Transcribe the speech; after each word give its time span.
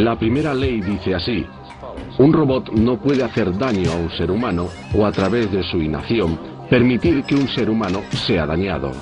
La 0.00 0.16
primera 0.16 0.54
ley 0.54 0.80
dice 0.80 1.14
así, 1.14 1.44
un 2.16 2.32
robot 2.32 2.70
no 2.72 2.96
puede 2.96 3.22
hacer 3.22 3.52
daño 3.58 3.92
a 3.92 3.96
un 3.96 4.10
ser 4.10 4.30
humano 4.30 4.68
o 4.94 5.04
a 5.04 5.12
través 5.12 5.52
de 5.52 5.62
su 5.62 5.76
inacción 5.76 6.38
permitir 6.70 7.22
que 7.24 7.34
un 7.34 7.46
ser 7.46 7.68
humano 7.68 8.00
sea 8.08 8.46
dañado. 8.46 8.92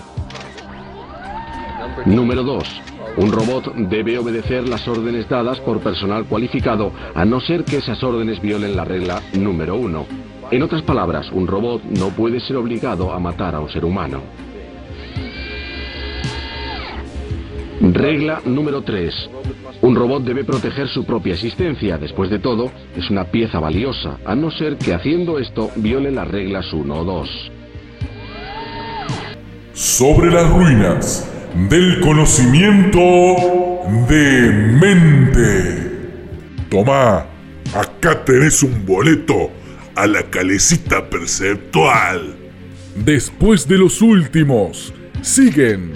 Número 2.05 2.43
2. 2.43 2.83
Un 3.19 3.31
robot 3.31 3.77
debe 3.77 4.19
obedecer 4.19 4.69
las 4.69 4.89
órdenes 4.89 5.29
dadas 5.29 5.61
por 5.61 5.79
personal 5.79 6.25
cualificado 6.25 6.91
a 7.15 7.25
no 7.25 7.39
ser 7.39 7.63
que 7.63 7.77
esas 7.77 8.03
órdenes 8.03 8.43
violen 8.43 8.75
la 8.75 8.85
regla 8.85 9.23
número 9.35 9.77
1. 9.77 10.05
En 10.51 10.63
otras 10.65 10.83
palabras, 10.83 11.31
un 11.31 11.47
robot 11.47 11.81
no 11.85 12.09
puede 12.09 12.41
ser 12.41 12.57
obligado 12.57 13.13
a 13.13 13.21
matar 13.21 13.55
a 13.55 13.61
un 13.61 13.69
ser 13.69 13.85
humano. 13.85 14.21
Regla 17.81 18.41
número 18.45 18.83
3. 18.83 19.15
Un 19.83 19.95
robot 19.95 20.25
debe 20.25 20.45
proteger 20.45 20.89
su 20.89 21.05
propia 21.05 21.35
existencia. 21.35 21.97
Después 21.97 22.29
de 22.29 22.41
todo, 22.41 22.73
es 22.97 23.09
una 23.11 23.25
pieza 23.25 23.61
valiosa, 23.61 24.19
a 24.25 24.35
no 24.35 24.51
ser 24.51 24.77
que 24.79 24.95
haciendo 24.95 25.39
esto 25.39 25.71
viole 25.77 26.11
las 26.11 26.27
reglas 26.27 26.73
1 26.73 26.95
o 26.95 27.05
2. 27.05 27.53
Sobre 29.75 30.33
las 30.33 30.51
ruinas 30.51 31.31
del 31.69 32.01
conocimiento 32.01 33.09
de 34.09 34.51
mente. 34.81 35.89
Tomá, 36.69 37.27
acá 37.75 38.25
tenés 38.25 38.63
un 38.65 38.85
boleto 38.85 39.51
a 39.95 40.07
la 40.07 40.25
calecita 40.25 41.09
perceptual. 41.09 42.37
Después 42.97 43.69
de 43.69 43.79
los 43.79 44.03
últimos, 44.03 44.93
siguen 45.23 45.93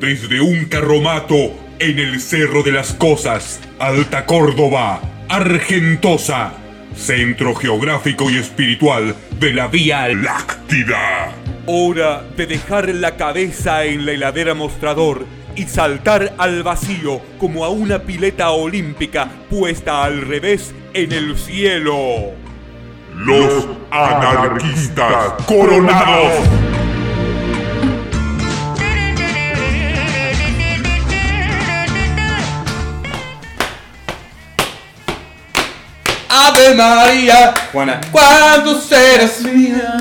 desde 0.00 0.40
un 0.40 0.66
carromato 0.66 1.52
en 1.78 1.98
el 1.98 2.20
Cerro 2.20 2.62
de 2.62 2.72
las 2.72 2.92
Cosas, 2.94 3.60
Alta 3.78 4.26
Córdoba, 4.26 5.00
Argentosa, 5.28 6.54
centro 6.94 7.54
geográfico 7.54 8.30
y 8.30 8.38
espiritual 8.38 9.14
de 9.38 9.52
la 9.52 9.68
Vía 9.68 10.08
Láctida. 10.08 11.32
Hora 11.66 12.22
de 12.36 12.46
dejar 12.46 12.88
la 12.88 13.16
cabeza 13.16 13.84
en 13.84 14.06
la 14.06 14.12
heladera 14.12 14.54
mostrador 14.54 15.26
y 15.56 15.64
saltar 15.64 16.34
al 16.38 16.62
vacío 16.62 17.20
como 17.38 17.64
a 17.64 17.70
una 17.70 18.00
pileta 18.00 18.50
olímpica 18.50 19.28
puesta 19.48 20.04
al 20.04 20.22
revés 20.22 20.74
en 20.92 21.12
el 21.12 21.36
cielo. 21.36 22.32
Los 23.14 23.66
anarquistas 23.90 25.34
coronados. 25.46 26.73
Ave 36.54 36.74
María, 36.76 37.52
Juana, 37.72 38.00
cuando 38.12 38.80
serás 38.80 39.40
mía, 39.40 39.94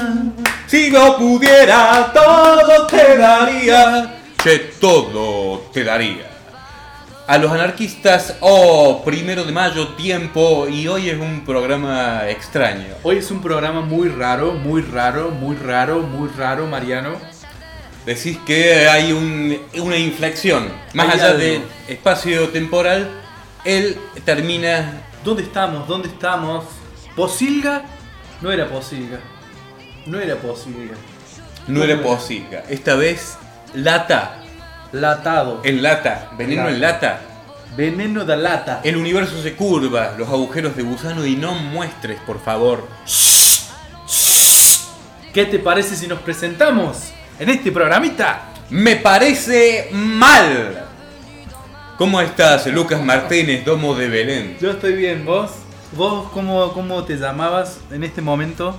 si 0.67 0.91
no 0.91 1.17
pudiera, 1.17 2.11
todo 2.13 2.85
te 2.87 3.17
daría. 3.17 4.15
Che, 4.43 4.59
todo 4.79 5.69
te 5.73 5.83
daría. 5.83 6.29
A 7.25 7.37
los 7.37 7.51
anarquistas, 7.51 8.35
oh, 8.41 9.01
primero 9.03 9.45
de 9.45 9.51
mayo, 9.51 9.89
tiempo, 9.95 10.67
y 10.69 10.87
hoy 10.87 11.09
es 11.09 11.17
un 11.17 11.43
programa 11.45 12.29
extraño. 12.29 12.95
Hoy 13.01 13.17
es 13.17 13.31
un 13.31 13.41
programa 13.41 13.81
muy 13.81 14.09
raro, 14.09 14.51
muy 14.51 14.81
raro, 14.81 15.29
muy 15.31 15.55
raro, 15.55 16.01
muy 16.01 16.29
raro, 16.38 16.67
Mariano. 16.67 17.15
Decís 18.05 18.38
que 18.45 18.88
hay 18.89 19.13
un- 19.13 19.57
una 19.81 19.97
inflexión. 19.97 20.67
Más 20.93 21.07
Hay 21.07 21.13
allá 21.13 21.27
algo. 21.27 21.39
de 21.39 21.61
espacio 21.88 22.49
temporal, 22.49 23.09
él 23.63 23.97
termina 24.25 24.91
¿Dónde 25.23 25.44
estamos? 25.44 25.88
¿Dónde 25.88 26.09
estamos? 26.09 26.66
¿Posilga? 27.16 27.84
No 28.41 28.51
era 28.51 28.67
Posilga. 28.67 29.19
No 30.06 30.19
era 30.19 30.35
Posilga. 30.35 30.95
No 31.67 31.81
era 31.84 32.01
posible. 32.01 32.61
Esta 32.69 32.95
vez, 32.95 33.38
lata. 33.73 34.41
Latado. 34.91 35.61
En 35.63 35.81
lata. 35.81 36.31
Veneno 36.38 36.67
en 36.67 36.81
lata. 36.81 37.22
Veneno 37.78 38.25
de 38.25 38.35
lata. 38.38 38.81
El 38.84 38.97
universo 38.97 39.41
se 39.41 39.56
curva, 39.56 40.13
los 40.17 40.28
agujeros 40.28 40.75
de 40.75 40.84
gusano 40.84 41.25
y 41.25 41.35
no 41.35 41.53
muestres, 41.53 42.19
por 42.22 42.44
favor. 42.44 42.88
¿Qué 45.34 45.45
te 45.45 45.57
parece 45.57 45.95
si 45.95 46.05
nos 46.05 46.19
presentamos 46.19 47.13
en 47.40 47.50
este 47.50 47.72
programita? 47.72 48.50
Me 48.69 48.97
parece 48.97 49.90
mal. 49.91 50.85
¿Cómo 51.97 52.19
estás, 52.19 52.65
Lucas 52.67 53.03
Martínez, 53.03 53.63
Domo 53.63 53.93
de 53.93 54.09
Belén? 54.09 54.57
Yo 54.59 54.71
estoy 54.71 54.93
bien, 54.95 55.23
¿vos? 55.25 55.51
¿Vos 55.91 56.27
cómo, 56.33 56.73
cómo 56.73 57.03
te 57.03 57.17
llamabas 57.17 57.79
en 57.91 58.03
este 58.03 58.19
momento? 58.19 58.75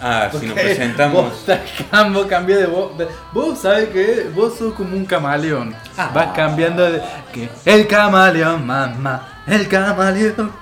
Ah, 0.00 0.30
si 0.32 0.46
nos 0.46 0.54
presentamos. 0.54 1.44
Vos, 1.44 2.12
vos 2.12 2.26
cambié 2.26 2.56
de 2.56 2.66
voz. 2.66 2.92
Vos 3.32 3.58
sabés 3.58 3.88
que 3.88 4.30
vos 4.32 4.56
sos 4.56 4.74
como 4.74 4.96
un 4.96 5.04
camaleón. 5.04 5.74
Ah. 5.96 6.12
Vas 6.14 6.28
cambiando 6.36 6.88
de. 6.88 7.02
que 7.32 7.48
el 7.64 7.88
camaleón, 7.88 8.64
mamá. 8.64 9.42
El 9.44 9.66
camaleón. 9.66 10.52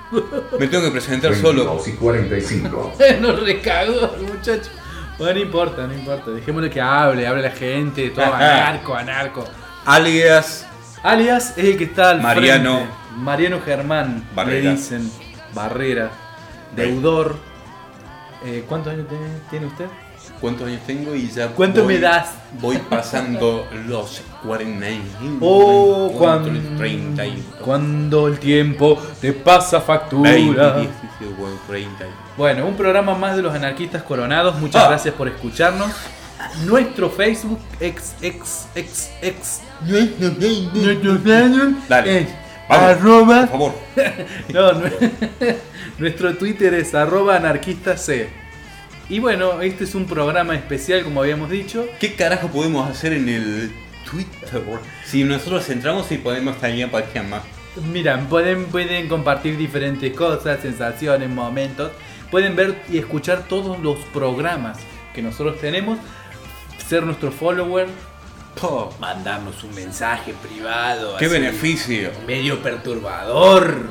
Me 0.59 0.67
tengo 0.67 0.85
que 0.85 0.91
presentar 0.91 1.35
solo. 1.35 1.65
22 1.65 1.87
y 1.87 1.91
45. 1.93 2.93
Nos 3.21 3.43
recagó 3.43 4.15
el 4.15 4.23
muchacho. 4.23 4.71
Bueno, 5.19 5.35
no 5.35 5.39
importa, 5.39 5.85
no 5.85 5.93
importa. 5.93 6.31
Dejémosle 6.31 6.69
que 6.71 6.81
hable, 6.81 7.27
hable 7.27 7.43
la 7.43 7.51
gente, 7.51 8.09
todo 8.09 8.25
Ajá. 8.25 8.69
anarco, 8.69 8.95
anarco. 8.95 9.45
Alias 9.85 10.65
Alias 11.03 11.57
es 11.57 11.65
el 11.65 11.77
que 11.77 11.85
está 11.85 12.11
al 12.11 12.21
Mariano. 12.21 12.75
frente. 12.77 12.93
Mariano 13.17 13.59
Germán. 13.65 14.23
Barrera. 14.35 14.69
Le 14.71 14.75
dicen. 14.75 15.11
Barrera. 15.53 16.11
Deudor. 16.75 17.37
Eh, 18.45 18.63
¿Cuántos 18.67 18.93
años 18.93 19.05
tiene, 19.49 19.65
usted? 19.67 19.85
¿Cuántos 20.39 20.67
años 20.67 20.81
tengo? 20.87 21.13
Y 21.15 21.29
ya 21.29 21.47
¿Cuánto 21.49 21.83
voy- 21.83 21.95
me 21.95 21.99
das? 21.99 22.29
Voy 22.59 22.77
pasando 22.77 23.67
los 23.87 24.21
40 24.43 24.89
y- 24.89 25.01
Oh, 25.39 26.11
cuando, 26.17 26.49
30 26.77 27.25
y... 27.25 27.43
cuando 27.63 28.27
el 28.27 28.39
tiempo 28.39 28.99
te 29.19 29.33
pasa 29.33 29.77
20, 29.77 29.85
factura. 29.87 30.75
17, 30.77 31.35
30 31.67 32.05
y- 32.05 32.09
Bueno, 32.37 32.65
un 32.65 32.75
programa 32.75 33.13
más 33.15 33.35
de 33.35 33.41
los 33.43 33.53
anarquistas 33.53 34.01
coronados. 34.03 34.55
Muchas 34.59 34.83
Ah. 34.83 34.87
gracias 34.89 35.13
por 35.15 35.27
escucharnos. 35.27 35.91
Nuestro 36.65 37.09
Facebook, 37.09 37.59
ex, 37.79 38.13
ex, 38.21 38.67
ex, 38.75 39.11
ex. 39.21 39.61
Nuestro 39.85 41.17
Facebook 41.19 41.77
Dale. 41.87 42.19
es 42.19 42.27
Vamos, 42.69 42.85
arroba. 42.89 43.39
Por 43.47 43.49
favor. 43.49 43.73
No, 44.53 44.71
no- 44.73 44.89
nuestro 45.97 46.35
Twitter 46.35 46.73
es 46.73 46.93
arroba 46.95 47.35
anarquistas 47.35 48.01
C. 48.05 48.29
Y 49.09 49.19
bueno, 49.19 49.61
este 49.61 49.83
es 49.83 49.93
un 49.95 50.05
programa 50.05 50.55
especial, 50.55 51.03
como 51.03 51.21
habíamos 51.21 51.49
dicho. 51.49 51.85
¿Qué 51.99 52.15
carajo 52.15 52.47
podemos 52.47 52.89
hacer 52.89 53.11
en 53.13 53.27
el 53.27 53.71
Twitter? 54.09 54.61
Si 55.05 55.23
nosotros 55.25 55.69
entramos 55.69 56.09
y 56.11 56.17
podemos 56.17 56.57
también 56.61 56.89
para 56.89 57.05
más. 57.23 57.41
Mira, 57.91 58.17
pueden, 58.29 58.65
pueden 58.65 59.09
compartir 59.09 59.57
diferentes 59.57 60.13
cosas, 60.13 60.59
sensaciones, 60.61 61.29
momentos. 61.29 61.91
Pueden 62.29 62.55
ver 62.55 62.75
y 62.89 62.97
escuchar 62.99 63.43
todos 63.49 63.79
los 63.79 63.97
programas 64.13 64.77
que 65.13 65.21
nosotros 65.21 65.59
tenemos. 65.59 65.97
Ser 66.91 67.03
nuestro 67.03 67.31
follower. 67.31 67.87
Mandarnos 68.99 69.63
un 69.63 69.73
mensaje 69.73 70.33
privado. 70.43 71.15
¡Qué 71.15 71.27
así, 71.27 71.33
beneficio! 71.33 72.11
Medio 72.27 72.61
perturbador. 72.61 73.87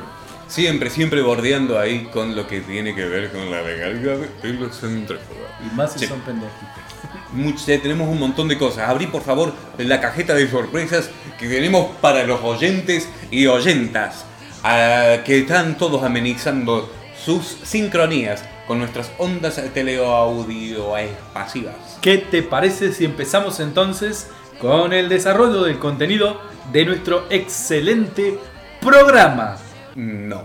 Siempre, 0.47 0.91
siempre 0.91 1.23
bordeando 1.23 1.79
ahí 1.79 2.03
con 2.13 2.35
lo 2.35 2.45
que 2.45 2.61
tiene 2.61 2.93
que 2.93 3.03
ver 3.05 3.31
con 3.31 3.49
la 3.49 3.63
legalidad 3.63 4.17
de 4.17 4.53
los 4.53 4.79
centrífugas. 4.79 5.49
Y 5.65 5.75
más 5.75 5.93
si 5.93 5.97
Sí. 6.01 6.05
son 6.05 6.19
pendejitos. 6.21 7.65
Tenemos 7.81 8.07
un 8.07 8.19
montón 8.19 8.47
de 8.47 8.59
cosas. 8.59 8.87
Abrí 8.87 9.07
por 9.07 9.23
favor 9.23 9.51
la 9.79 9.99
cajeta 9.99 10.35
de 10.35 10.47
sorpresas 10.47 11.09
que 11.39 11.49
tenemos 11.49 11.95
para 12.01 12.23
los 12.23 12.39
oyentes 12.43 13.09
y 13.31 13.47
oyentas 13.47 14.25
ah, 14.63 15.23
que 15.25 15.39
están 15.39 15.75
todos 15.75 16.03
amenizando 16.03 16.93
sus 17.25 17.57
sincronías 17.63 18.43
con 18.67 18.79
nuestras 18.79 19.11
ondas 19.17 19.61
teleaudio-espasivas. 19.73 21.75
¿Qué 22.01 22.17
te 22.17 22.43
parece 22.43 22.93
si 22.93 23.05
empezamos 23.05 23.59
entonces 23.59 24.29
con 24.59 24.93
el 24.93 25.09
desarrollo 25.09 25.63
del 25.63 25.79
contenido 25.79 26.39
de 26.71 26.85
nuestro 26.85 27.25
excelente 27.29 28.37
programa? 28.79 29.57
No. 29.95 30.43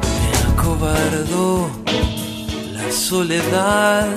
Me 0.00 0.52
acobardó 0.52 1.70
la 2.72 2.90
soledad 2.90 4.08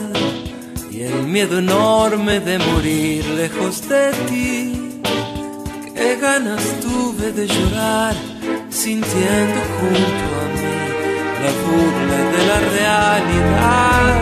y 0.89 1.01
el 1.01 1.23
miedo 1.23 1.59
enorme 1.59 2.39
de 2.39 2.57
morir 2.57 3.25
lejos 3.25 3.87
de 3.87 4.11
ti. 4.27 5.01
Qué 5.95 6.15
ganas 6.15 6.79
tuve 6.79 7.31
de 7.31 7.47
llorar 7.47 8.15
sintiendo 8.69 9.61
junto 9.79 10.36
la 11.43 11.51
burla 11.63 12.19
de 12.33 12.41
la 12.49 12.59
realidad. 12.77 14.13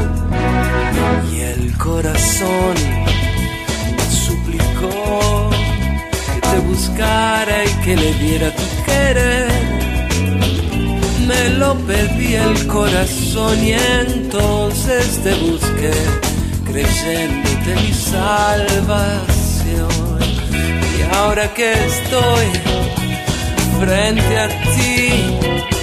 Y 1.31 1.33
el 1.41 1.77
corazón 1.77 2.75
me 3.97 4.07
suplicó 4.25 5.49
que 6.33 6.39
te 6.47 6.59
buscara 6.59 7.55
y 7.63 7.71
que 7.83 7.95
le 7.95 8.13
diera 8.15 8.49
tu 8.51 8.67
querer. 8.85 9.51
me 11.27 11.43
lo 11.57 11.73
pedí 11.89 12.35
el 12.35 12.67
corazón 12.67 13.55
y 13.63 13.73
entonces 13.73 15.19
te 15.23 15.33
busqué, 15.35 15.93
creyéndote 16.65 17.75
mi 17.81 17.93
salvación. 17.93 19.25
Y 20.97 21.15
ahora 21.15 21.45
que 21.53 21.73
estoy 21.73 22.47
frente 23.79 24.39
a 24.39 24.47
ti, 24.47 25.74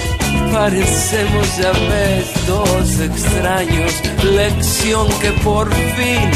parecemos 0.53 1.57
ya 1.57 1.71
ves 1.71 2.47
dos 2.47 2.99
extraños, 2.99 3.93
lección 4.23 5.07
que 5.19 5.31
por 5.43 5.67
fin 5.73 6.29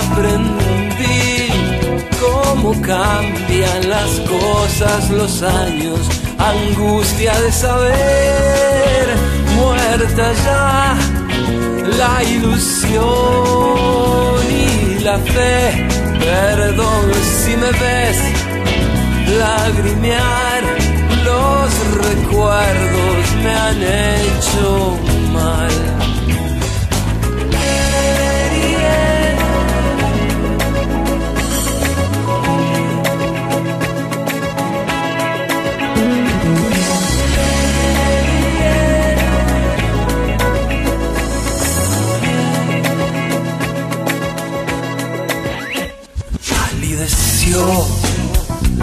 aprendí. 0.00 1.52
Cómo 2.18 2.72
cambian 2.80 3.90
las 3.90 4.10
cosas, 4.20 5.10
los 5.10 5.42
años, 5.42 6.00
angustia 6.38 7.38
de 7.42 7.52
saber, 7.52 9.06
muerta 9.56 10.32
ya 10.44 10.96
la 11.98 12.24
ilusión 12.24 13.04
y 14.50 15.00
la 15.00 15.18
fe, 15.18 15.86
perdón 16.18 17.12
si 17.44 17.56
me 17.56 17.70
ves 17.82 18.18
lagrimear, 19.38 20.45
los 21.66 22.08
recuerdos 22.08 23.34
me 23.42 23.54
han 23.54 23.82
hecho 23.82 24.98
mal. 25.32 25.96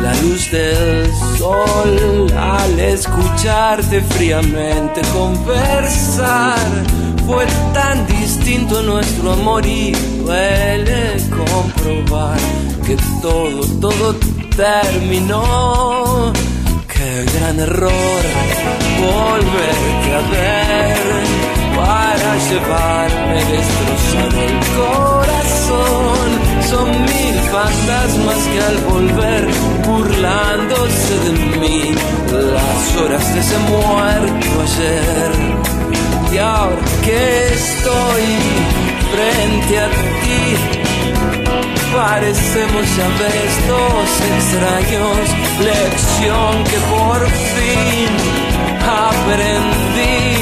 La 0.02 0.14
luz 0.22 0.52
del 0.52 1.10
al 1.46 2.80
escucharte 2.80 4.02
fríamente 4.02 5.02
conversar. 5.14 6.58
Fue 7.26 7.46
tan 7.74 8.06
distinto 8.08 8.82
nuestro 8.84 9.34
amor 9.34 9.66
y 9.66 9.92
duele 9.92 11.18
comprobar 11.30 12.38
que 12.86 12.98
todo, 13.22 13.66
todo 13.80 14.16
terminó. 14.56 16.34
Qué 16.88 17.26
gran 17.38 17.60
error 17.60 18.24
volverte 19.00 20.16
a 20.16 20.22
ver 20.32 20.98
para 21.76 22.38
llevarme 22.50 23.46
destrozado 23.46 24.42
el 24.44 24.60
corazón. 24.78 26.13
Son 26.74 26.90
mil 26.90 27.38
fantasmas 27.52 28.42
que 28.52 28.60
al 28.70 28.78
volver 28.90 29.48
burlándose 29.86 31.16
de 31.26 31.32
mí, 31.60 31.94
las 32.32 32.96
horas 32.98 33.26
de 33.32 33.40
ese 33.42 33.58
muerto 33.70 34.48
ayer. 34.66 35.32
Y 36.34 36.38
ahora 36.40 36.82
que 37.06 37.54
estoy 37.54 38.26
frente 39.14 39.74
a 39.86 39.88
ti, 40.24 40.42
parecemos 41.96 42.86
ya 42.98 43.08
ves 43.22 43.54
dos 43.74 44.10
extraños, 44.34 45.24
lección 45.70 46.54
que 46.70 46.80
por 46.96 47.22
fin 47.54 48.12
aprendí 49.14 50.34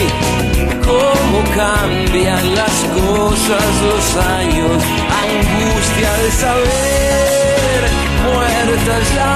cómo 0.91 1.37
cambian 1.55 2.55
las 2.55 2.77
cosas, 2.95 3.67
los 3.89 4.05
años, 4.39 4.81
angustia 5.29 6.11
de 6.23 6.31
saber, 6.31 7.79
muerta 8.25 8.95
ya 9.15 9.35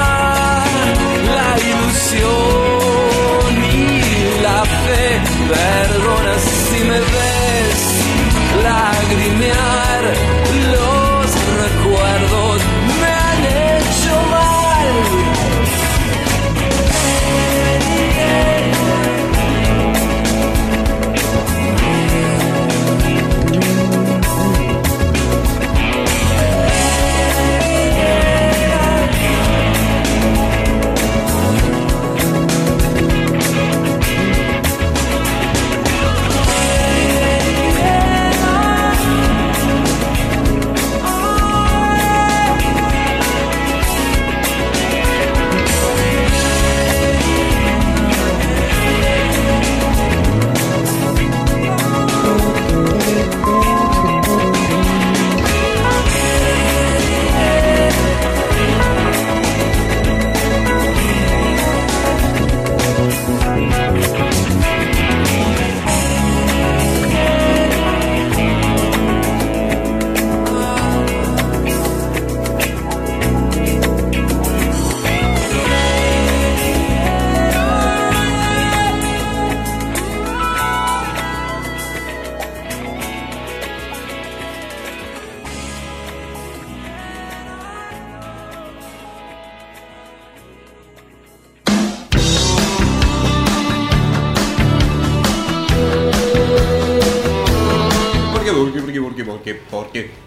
la 1.38 1.50
ilusión 1.72 3.52
y 3.74 4.42
la 4.42 4.62
fe, 4.84 5.06
perdona 5.54 6.34
si 6.40 6.80
me 6.90 7.00
ves 7.00 7.82
lagrimear, 8.64 10.04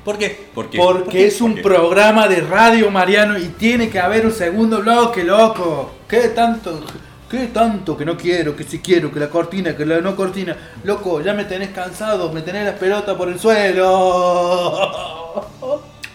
¿Por 0.08 0.16
qué? 0.16 0.48
¿Por 0.54 0.70
qué? 0.70 0.78
¿Por 0.78 0.96
qué? 0.96 1.04
Porque 1.04 1.26
es 1.26 1.38
un 1.42 1.50
¿Por 1.50 1.56
qué? 1.56 1.62
programa 1.68 2.28
de 2.28 2.40
radio, 2.40 2.90
Mariano, 2.90 3.38
y 3.38 3.48
tiene 3.48 3.90
que 3.90 4.00
haber 4.00 4.24
un 4.24 4.32
segundo 4.32 4.80
bloque, 4.80 5.22
loco. 5.22 5.96
¿Qué 6.08 6.28
tanto? 6.28 6.82
¿Qué 7.30 7.48
tanto 7.48 7.94
que 7.94 8.06
no 8.06 8.16
quiero? 8.16 8.56
Que 8.56 8.64
si 8.64 8.78
quiero, 8.78 9.12
que 9.12 9.20
la 9.20 9.28
cortina, 9.28 9.76
que 9.76 9.84
la 9.84 10.00
no 10.00 10.16
cortina. 10.16 10.56
Loco, 10.84 11.20
ya 11.20 11.34
me 11.34 11.44
tenés 11.44 11.72
cansado, 11.72 12.32
me 12.32 12.40
tenés 12.40 12.64
las 12.64 12.76
pelotas 12.76 13.14
por 13.18 13.28
el 13.28 13.38
suelo. 13.38 13.84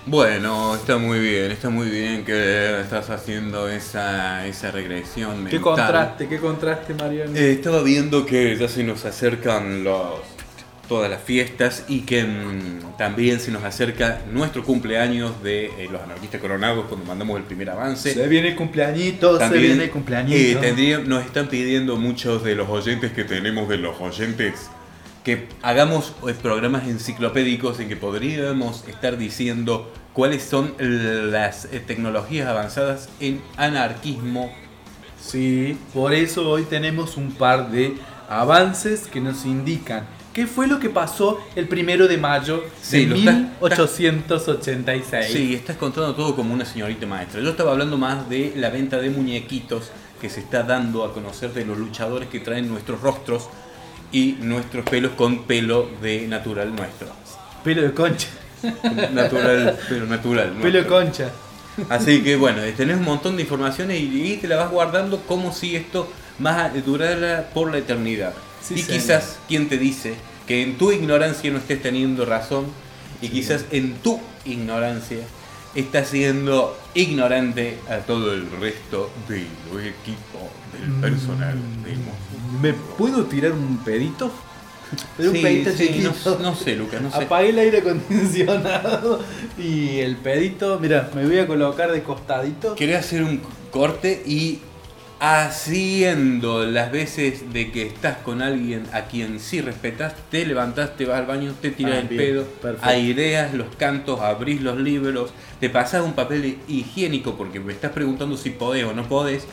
Bueno, 0.07 0.75
está 0.75 0.97
muy 0.97 1.19
bien, 1.19 1.51
está 1.51 1.69
muy 1.69 1.87
bien 1.87 2.25
que 2.25 2.81
estás 2.81 3.11
haciendo 3.11 3.69
esa, 3.69 4.45
esa 4.47 4.71
regresión 4.71 5.35
mental. 5.35 5.51
Qué 5.51 5.61
contraste, 5.61 6.27
qué 6.27 6.39
contraste, 6.39 6.95
Mariano. 6.95 7.37
Eh, 7.37 7.51
estaba 7.53 7.83
viendo 7.83 8.25
que 8.25 8.57
ya 8.57 8.67
se 8.67 8.83
nos 8.83 9.05
acercan 9.05 9.83
los, 9.83 10.32
todas 10.87 11.09
las 11.09 11.21
fiestas 11.21 11.85
y 11.87 12.01
que 12.01 12.23
mm, 12.23 12.97
también 12.97 13.39
se 13.39 13.51
nos 13.51 13.63
acerca 13.63 14.21
nuestro 14.31 14.63
cumpleaños 14.63 15.41
de 15.41 15.65
eh, 15.65 15.87
los 15.91 16.01
anarquistas 16.01 16.41
coronados 16.41 16.85
cuando 16.87 17.05
mandamos 17.05 17.37
el 17.37 17.43
primer 17.43 17.69
avance. 17.69 18.13
se 18.13 18.27
viene 18.27 18.49
el 18.49 18.55
cumpleañito, 18.55 19.39
se 19.39 19.57
viene 19.57 19.85
el 19.85 19.91
cumpleañito. 19.91 20.35
eh, 20.37 20.57
tendría- 20.59 20.99
nos 20.99 21.25
están 21.25 21.47
pidiendo 21.47 21.95
muchos 21.95 22.43
de 22.43 22.55
los 22.55 22.69
oyentes 22.69 23.11
que 23.13 23.23
tenemos, 23.23 23.69
de 23.69 23.77
los 23.77 23.99
oyentes, 24.01 24.69
que 25.23 25.47
hagamos 25.61 26.13
eh, 26.27 26.33
programas 26.41 26.83
enciclopédicos 26.85 27.79
en 27.79 27.87
que 27.87 27.95
podríamos 27.95 28.83
estar 28.89 29.17
diciendo 29.17 29.91
cuáles 30.11 30.43
son 30.43 30.73
las 30.79 31.65
eh, 31.65 31.79
tecnologías 31.79 32.47
avanzadas 32.47 33.07
en 33.21 33.41
anarquismo. 33.55 34.51
Sí, 35.19 35.77
por 35.93 36.13
eso 36.13 36.49
hoy 36.49 36.63
tenemos 36.63 37.15
un 37.15 37.31
par 37.31 37.71
de 37.71 37.95
avances 38.27 39.07
que 39.07 39.21
nos 39.21 39.45
indican 39.45 40.05
qué 40.33 40.47
fue 40.47 40.67
lo 40.67 40.79
que 40.79 40.89
pasó 40.89 41.39
el 41.55 41.67
primero 41.67 42.07
de 42.07 42.17
mayo 42.17 42.63
Sí, 42.81 43.05
de 43.05 43.07
lo 43.07 43.15
estás- 43.15 43.35
1886. 43.99 45.25
Sí, 45.31 45.53
estás 45.55 45.77
contando 45.77 46.13
todo 46.15 46.35
como 46.35 46.53
una 46.53 46.65
señorita 46.65 47.05
maestra. 47.05 47.41
Yo 47.41 47.49
estaba 47.51 47.71
hablando 47.71 47.97
más 47.97 48.27
de 48.29 48.53
la 48.55 48.69
venta 48.69 48.97
de 48.99 49.09
muñequitos 49.09 49.91
que 50.19 50.29
se 50.29 50.39
está 50.39 50.63
dando 50.63 51.03
a 51.03 51.13
conocer 51.13 51.53
de 51.53 51.65
los 51.65 51.77
luchadores 51.77 52.29
que 52.29 52.39
traen 52.39 52.67
nuestros 52.69 53.01
rostros 53.01 53.49
y 54.11 54.37
nuestros 54.39 54.85
pelos 54.89 55.11
con 55.13 55.43
pelo 55.43 55.89
de 56.01 56.27
natural 56.27 56.75
nuestro. 56.75 57.07
Pelo 57.63 57.81
de 57.81 57.93
concha. 57.93 58.27
Natural, 59.13 59.77
pelo 59.89 60.05
natural. 60.05 60.53
Pelo 60.61 60.77
de 60.79 60.87
concha. 60.87 61.29
Así 61.89 62.21
que 62.23 62.35
bueno, 62.37 62.61
eh, 62.63 62.71
tenés 62.71 62.97
un 62.97 63.03
montón 63.03 63.35
de 63.35 63.41
informaciones 63.41 63.99
y, 63.99 64.33
y 64.33 64.37
te 64.37 64.47
la 64.47 64.55
vas 64.57 64.71
guardando 64.71 65.19
como 65.21 65.51
si 65.51 65.75
esto 65.75 66.07
más 66.39 66.71
durara 66.85 67.49
por 67.53 67.71
la 67.71 67.79
eternidad. 67.79 68.33
Sí, 68.65 68.75
y 68.75 68.77
señor. 68.81 69.01
quizás, 69.01 69.37
¿quién 69.47 69.67
te 69.69 69.77
dice 69.77 70.15
que 70.47 70.61
en 70.63 70.77
tu 70.77 70.91
ignorancia 70.91 71.51
no 71.51 71.57
estés 71.57 71.81
teniendo 71.81 72.25
razón? 72.25 72.65
Y 73.21 73.29
quizás 73.29 73.65
en 73.71 73.93
tu 73.95 74.19
ignorancia 74.45 75.19
estás 75.75 76.09
siendo 76.09 76.77
ignorante 76.93 77.77
a 77.89 77.97
todo 77.99 78.33
el 78.33 78.49
resto 78.59 79.09
del 79.27 79.43
equipo, 79.85 80.49
del 80.73 80.91
personal. 81.01 81.57
del 81.83 81.97
mo- 81.97 82.59
¿Me 82.61 82.73
puedo 82.73 83.25
tirar 83.25 83.53
un 83.53 83.77
pedito? 83.83 84.31
Pero 85.17 85.29
un 85.31 85.35
Sí, 85.37 85.41
pedito 85.41 85.71
sí, 85.71 85.87
chiquito. 85.87 86.13
no, 86.25 86.39
no 86.39 86.55
sé, 86.55 86.75
Lucas, 86.75 87.01
no 87.01 87.09
sé. 87.11 87.23
Apagué 87.23 87.49
el 87.49 87.59
aire 87.59 87.79
acondicionado 87.79 89.23
y 89.57 89.99
el 89.99 90.17
pedito, 90.17 90.79
mira, 90.79 91.09
me 91.15 91.25
voy 91.25 91.39
a 91.39 91.47
colocar 91.47 91.91
de 91.91 92.03
costadito. 92.03 92.75
Quería 92.75 92.99
hacer 92.99 93.23
un 93.23 93.41
corte 93.71 94.21
y 94.25 94.59
haciendo 95.25 96.65
las 96.65 96.91
veces 96.91 97.53
de 97.53 97.71
que 97.71 97.83
estás 97.87 98.17
con 98.17 98.41
alguien 98.41 98.83
a 98.91 99.03
quien 99.03 99.39
sí 99.39 99.61
respetas, 99.61 100.15
te 100.29 100.45
levantás, 100.45 100.97
te 100.97 101.05
vas 101.05 101.17
al 101.19 101.25
baño, 101.25 101.53
te 101.61 101.71
tiras 101.71 101.93
Ah, 101.95 101.99
el 101.99 102.07
bien, 102.09 102.21
pedo, 102.21 102.43
perfecto. 102.61 102.89
aireas 102.89 103.53
los 103.53 103.73
cantos, 103.77 104.19
abrís 104.19 104.61
los 104.61 104.77
libros, 104.77 105.31
te 105.61 105.69
pasas 105.69 106.03
un 106.03 106.11
papel 106.11 106.57
higiénico 106.67 107.35
porque 107.37 107.61
me 107.61 107.71
estás 107.71 107.91
preguntando 107.93 108.35
si 108.35 108.49
podés 108.49 108.83
o 108.83 108.93
no 108.93 109.07
podés, 109.07 109.47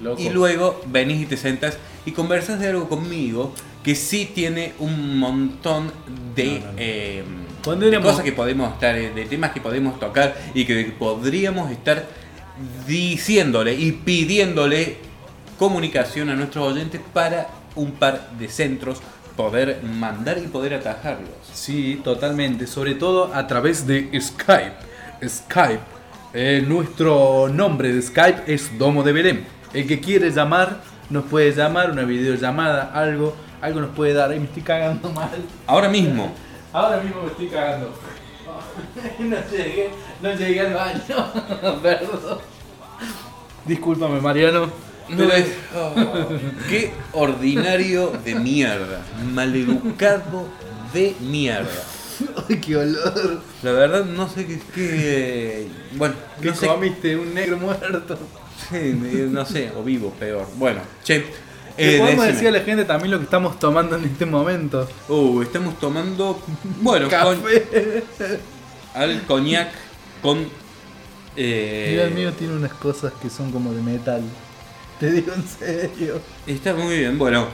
Loco. 0.00 0.20
y 0.20 0.28
luego 0.30 0.80
venís 0.86 1.22
y 1.22 1.26
te 1.26 1.36
sentas 1.36 1.78
y 2.04 2.10
conversas 2.10 2.58
de 2.58 2.66
algo 2.70 2.88
conmigo 2.88 3.54
que 3.84 3.94
sí 3.94 4.28
tiene 4.34 4.72
un 4.80 5.20
montón 5.20 5.92
de, 6.34 6.58
No, 6.58 6.66
no, 6.66 6.72
no. 6.72 6.74
eh, 6.78 7.24
de 7.90 8.00
cosas 8.00 8.24
que 8.24 8.32
podemos 8.32 8.72
estar, 8.72 8.96
eh, 8.98 9.12
de 9.14 9.24
temas 9.26 9.52
que 9.52 9.60
podemos 9.60 10.00
tocar 10.00 10.36
y 10.52 10.64
que 10.64 10.92
podríamos 10.98 11.70
estar 11.70 12.08
diciéndole 12.88 13.74
y 13.74 13.92
pidiéndole 13.92 15.11
comunicación 15.62 16.28
a 16.28 16.34
nuestros 16.34 16.72
oyentes 16.72 17.00
para 17.12 17.46
un 17.76 17.92
par 17.92 18.30
de 18.36 18.48
centros 18.48 19.00
poder 19.36 19.80
mandar 19.84 20.38
y 20.38 20.48
poder 20.48 20.74
atajarlos. 20.74 21.30
Sí, 21.52 22.00
totalmente. 22.02 22.66
Sobre 22.66 22.96
todo 22.96 23.32
a 23.32 23.46
través 23.46 23.86
de 23.86 24.10
Skype. 24.20 24.74
Skype. 25.24 25.78
Eh, 26.34 26.64
nuestro 26.66 27.48
nombre 27.48 27.92
de 27.92 28.02
Skype 28.02 28.52
es 28.52 28.76
Domo 28.76 29.04
de 29.04 29.12
Belén. 29.12 29.46
El 29.72 29.86
que 29.86 30.00
quiere 30.00 30.32
llamar, 30.32 30.80
nos 31.10 31.26
puede 31.26 31.52
llamar, 31.52 31.92
una 31.92 32.02
videollamada, 32.02 32.90
algo, 32.92 33.36
algo 33.60 33.82
nos 33.82 33.90
puede 33.90 34.14
dar. 34.14 34.32
Ay, 34.32 34.40
me 34.40 34.46
estoy 34.46 34.64
cagando 34.64 35.12
mal. 35.12 35.30
Ahora 35.68 35.88
mismo, 35.88 36.32
Ahora 36.72 37.00
mismo 37.00 37.22
me 37.22 37.28
estoy 37.28 37.46
cagando. 37.46 37.94
No 39.20 39.36
llegué, 39.48 39.90
no 40.20 40.34
llegué 40.34 40.60
al 40.60 40.74
baño. 40.74 41.80
Perdón. 41.82 42.38
Discúlpame, 43.64 44.20
Mariano. 44.20 44.91
No 45.16 45.30
es, 45.32 45.46
oh, 45.76 45.94
qué 46.68 46.92
ordinario 47.12 48.12
de 48.24 48.34
mierda, 48.36 49.00
maleducado 49.32 50.48
de 50.92 51.14
mierda. 51.20 51.68
Ay, 52.48 52.56
qué 52.60 52.76
olor. 52.76 53.40
La 53.62 53.72
verdad 53.72 54.04
no 54.04 54.28
sé 54.28 54.46
qué, 54.46 54.60
qué- 54.74 55.66
bueno, 55.96 56.14
¿Qué 56.40 56.48
no 56.50 56.54
sé, 56.54 56.66
comiste? 56.66 57.16
Un 57.16 57.34
negro 57.34 57.56
muerto. 57.58 58.18
sí, 58.70 58.94
no 59.30 59.44
sé, 59.44 59.72
o 59.76 59.82
vivo, 59.82 60.10
peor. 60.18 60.46
Bueno, 60.56 60.80
che, 61.02 61.18
Le 61.18 61.96
eh, 61.96 61.98
podemos 61.98 62.24
decime. 62.26 62.32
decir 62.32 62.48
a 62.48 62.50
la 62.52 62.60
gente 62.60 62.84
también 62.84 63.10
lo 63.10 63.18
que 63.18 63.24
estamos 63.24 63.58
tomando 63.58 63.96
en 63.96 64.04
este 64.04 64.26
momento. 64.26 64.88
Uh, 65.08 65.42
estamos 65.42 65.78
tomando, 65.80 66.40
bueno, 66.80 67.08
con, 67.08 67.40
Café. 67.40 68.02
al 68.94 69.22
coñac 69.22 69.70
con... 70.20 70.46
eh, 71.36 71.88
Mira, 71.92 72.04
el 72.04 72.14
mío 72.14 72.32
tiene 72.34 72.54
unas 72.54 72.74
cosas 72.74 73.12
que 73.20 73.30
son 73.30 73.50
como 73.50 73.72
de 73.72 73.80
metal. 73.82 74.22
Te 75.02 75.10
digo 75.10 75.32
en 75.34 75.44
serio. 75.48 76.20
Está 76.46 76.74
muy 76.74 76.96
bien, 76.96 77.18
bueno. 77.18 77.48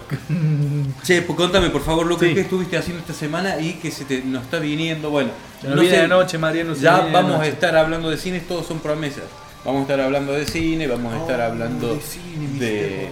che, 1.02 1.22
pues 1.22 1.34
contame 1.34 1.70
por 1.70 1.80
favor, 1.80 2.04
Lucas, 2.04 2.28
Sí. 2.28 2.34
qué 2.34 2.42
estuviste 2.42 2.76
haciendo 2.76 3.00
esta 3.00 3.14
semana 3.14 3.58
y 3.58 3.72
que 3.80 3.90
se 3.90 4.04
te 4.04 4.20
nos 4.20 4.42
está 4.42 4.58
viniendo. 4.58 5.08
Bueno, 5.08 5.30
nos 5.62 5.80
viene 5.80 6.02
de 6.02 6.08
noche, 6.08 6.36
Mariano. 6.36 6.74
se 6.74 6.82
ya 6.82 6.96
viene 6.96 7.06
de 7.06 7.12
vamos 7.14 7.40
a 7.40 7.46
estar 7.46 7.74
hablando 7.74 8.10
de 8.10 8.18
cine, 8.18 8.40
todos 8.40 8.66
son 8.66 8.80
promesas. 8.80 9.24
Vamos 9.64 9.78
a 9.78 9.82
estar 9.84 9.98
hablando 9.98 10.34
de 10.34 10.44
cine, 10.44 10.86
vamos 10.88 11.14
a 11.14 11.20
estar 11.20 11.40
hablando 11.40 11.94
de 11.94 12.00
cine, 12.02 13.08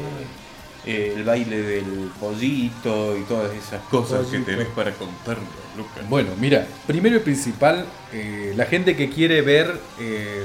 eh, 0.84 1.14
el 1.16 1.24
baile 1.24 1.62
del 1.62 2.10
pollito 2.20 3.16
y 3.16 3.22
todas 3.22 3.54
esas 3.54 3.80
cosas 3.84 4.26
que 4.26 4.40
tenés 4.40 4.66
para 4.68 4.92
contarnos, 4.92 5.48
Lucas. 5.78 6.06
Bueno, 6.10 6.32
mira, 6.38 6.66
primero 6.86 7.16
y 7.16 7.20
principal, 7.20 7.86
eh, 8.12 8.52
la 8.54 8.66
gente 8.66 8.96
que 8.96 9.08
quiere 9.08 9.40
ver 9.40 9.80
eh, 9.98 10.44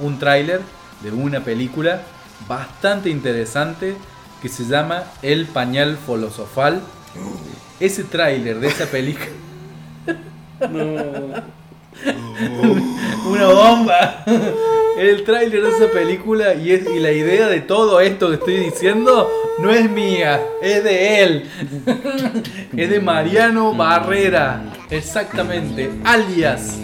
un 0.00 0.18
tráiler 0.18 0.60
de 1.04 1.12
una 1.12 1.44
película 1.44 2.02
bastante 2.48 3.10
interesante 3.10 3.96
que 4.42 4.48
se 4.48 4.64
llama 4.64 5.04
El 5.22 5.46
pañal 5.46 5.98
filosofal. 6.04 6.80
Ese 7.78 8.04
tráiler 8.04 8.60
de 8.60 8.68
esa 8.68 8.86
película... 8.86 9.30
Una 13.26 13.46
bomba. 13.48 14.24
El 14.98 15.24
tráiler 15.24 15.62
de 15.62 15.70
esa 15.70 15.88
película 15.88 16.54
y, 16.54 16.72
es, 16.72 16.86
y 16.88 16.98
la 16.98 17.12
idea 17.12 17.48
de 17.48 17.60
todo 17.60 18.00
esto 18.00 18.28
que 18.28 18.34
estoy 18.34 18.56
diciendo 18.56 19.30
no 19.58 19.70
es 19.70 19.90
mía, 19.90 20.40
es 20.62 20.84
de 20.84 21.22
él. 21.22 21.50
Es 22.76 22.90
de 22.90 23.00
Mariano 23.00 23.72
Barrera. 23.74 24.62
Exactamente. 24.90 25.90
Alias. 26.04 26.78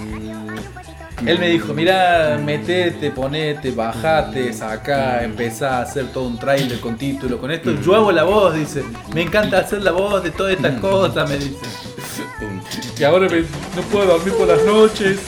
Él 1.24 1.38
me 1.38 1.48
dijo, 1.48 1.72
mira, 1.72 2.38
metete, 2.44 3.10
ponete, 3.10 3.70
bajate, 3.70 4.52
saca, 4.52 5.24
empezá 5.24 5.78
a 5.78 5.82
hacer 5.82 6.08
todo 6.12 6.24
un 6.28 6.38
tráiler 6.38 6.78
con 6.78 6.96
título, 6.96 7.38
con 7.40 7.50
esto. 7.50 7.72
Yo 7.80 7.94
hago 7.94 8.12
la 8.12 8.24
voz, 8.24 8.54
dice. 8.54 8.84
Me 9.14 9.22
encanta 9.22 9.58
hacer 9.58 9.82
la 9.82 9.92
voz 9.92 10.22
de 10.22 10.30
todas 10.30 10.52
estas 10.54 10.78
cosas, 10.80 11.28
me 11.28 11.38
dice. 11.38 11.56
Y 12.98 13.04
ahora 13.04 13.28
me- 13.30 13.40
no 13.40 13.82
puedo 13.90 14.06
dormir 14.06 14.34
por 14.34 14.46
las 14.46 14.62
noches. 14.64 15.18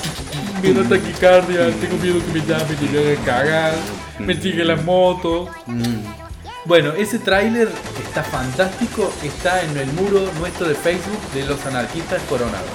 Me 0.63 0.73
da 0.73 0.83
taquicardia, 0.89 1.71
tengo 1.81 1.97
miedo 2.03 2.19
que 2.25 2.33
me 2.39 2.47
llamen 2.47 2.77
y 2.83 2.85
me 2.93 2.99
hagan 2.99 3.25
cagar. 3.25 3.73
Me 4.19 4.35
sigue 4.35 4.65
la 4.65 4.77
moto. 4.77 5.49
Bueno, 6.65 6.93
ese 6.93 7.19
tráiler 7.19 7.69
está 8.05 8.23
fantástico. 8.23 9.11
Está 9.23 9.63
en 9.63 9.77
el 9.79 9.87
muro 9.93 10.21
nuestro 10.39 10.69
de 10.69 10.75
Facebook 10.75 11.19
de 11.33 11.45
los 11.47 11.65
anarquistas 11.65 12.21
coronados. 12.29 12.69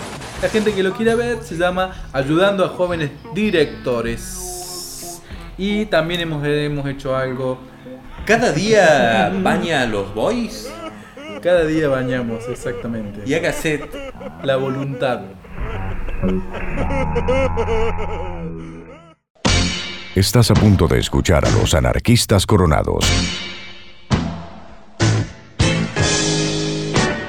La 0.43 0.49
gente 0.49 0.73
que 0.73 0.83
lo 0.83 0.91
quiera 0.91 1.15
ver 1.15 1.41
se 1.41 1.55
llama 1.55 1.93
Ayudando 2.11 2.65
a 2.65 2.67
Jóvenes 2.67 3.11
Directores. 3.33 5.21
Y 5.57 5.85
también 5.85 6.19
hemos, 6.19 6.45
hemos 6.45 6.85
hecho 6.85 7.15
algo. 7.15 7.59
Cada 8.25 8.51
día 8.51 9.31
baña 9.41 9.83
a 9.83 9.85
los 9.85 10.13
boys 10.13 10.69
Cada 11.41 11.63
día 11.63 11.87
bañamos, 11.87 12.43
exactamente. 12.49 13.21
y 13.25 13.33
haga 13.35 13.53
set. 13.53 13.89
La 14.43 14.57
voluntad. 14.57 15.21
Estás 20.13 20.51
a 20.51 20.55
punto 20.55 20.89
de 20.89 20.99
escuchar 20.99 21.45
a 21.45 21.51
los 21.51 21.73
anarquistas 21.73 22.45
coronados. 22.45 23.05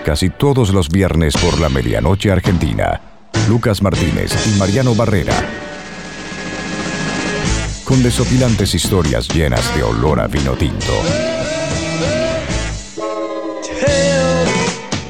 Casi 0.05 0.29
todos 0.29 0.71
los 0.75 0.91
viernes 0.91 1.33
por 1.35 1.59
la 1.59 1.71
medianoche 1.71 2.31
argentina. 2.31 3.01
Lucas 3.49 3.81
Martínez 3.81 4.33
y 4.47 4.59
Mariano 4.59 4.95
Barrera. 4.95 5.35
Con 7.85 8.03
desopilantes 8.03 8.75
historias 8.75 9.27
llenas 9.29 9.75
de 9.75 9.83
olor 9.83 10.21
a 10.21 10.27
vino 10.27 10.53
tinto. 10.53 10.93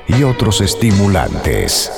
Y 0.07 0.23
otros 0.23 0.61
estimulantes. 0.61 1.91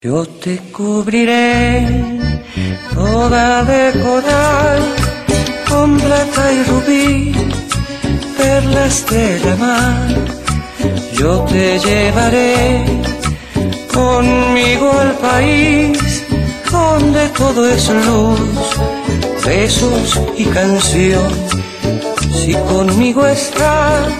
Yo 0.00 0.24
te 0.24 0.56
cubriré 0.72 1.86
toda 2.94 3.64
de 3.64 4.00
coral 4.02 5.01
con 5.72 5.96
plata 5.98 6.52
y 6.52 6.62
rubí, 6.70 7.32
perlas 8.36 9.06
de 9.06 9.40
la 9.44 9.56
mar. 9.56 10.08
Yo 11.18 11.30
te 11.52 11.78
llevaré 11.78 12.84
conmigo 13.92 14.92
al 15.04 15.12
país 15.30 15.98
donde 16.70 17.28
todo 17.40 17.60
es 17.74 17.88
luz, 18.06 18.40
besos 19.46 20.20
y 20.36 20.44
canción. 20.44 21.30
Si 22.38 22.52
conmigo 22.72 23.26
estás, 23.26 24.12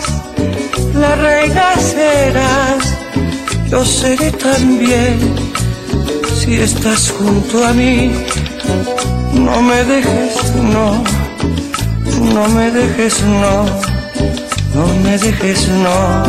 la 0.95 1.15
reina 1.17 1.69
serás, 1.77 2.83
yo 3.71 3.85
seré 3.85 4.31
también. 4.33 5.19
Si 6.39 6.55
estás 6.55 7.13
junto 7.17 7.65
a 7.65 7.73
mí, 7.73 8.11
No 9.35 9.61
me 9.63 9.83
dejes, 9.85 10.55
no, 10.75 11.03
no 12.35 12.49
me 12.49 12.71
dejes, 12.71 13.23
no, 13.23 13.65
no 14.75 14.87
me 15.03 15.19
dejes, 15.19 15.69
no, 15.69 16.23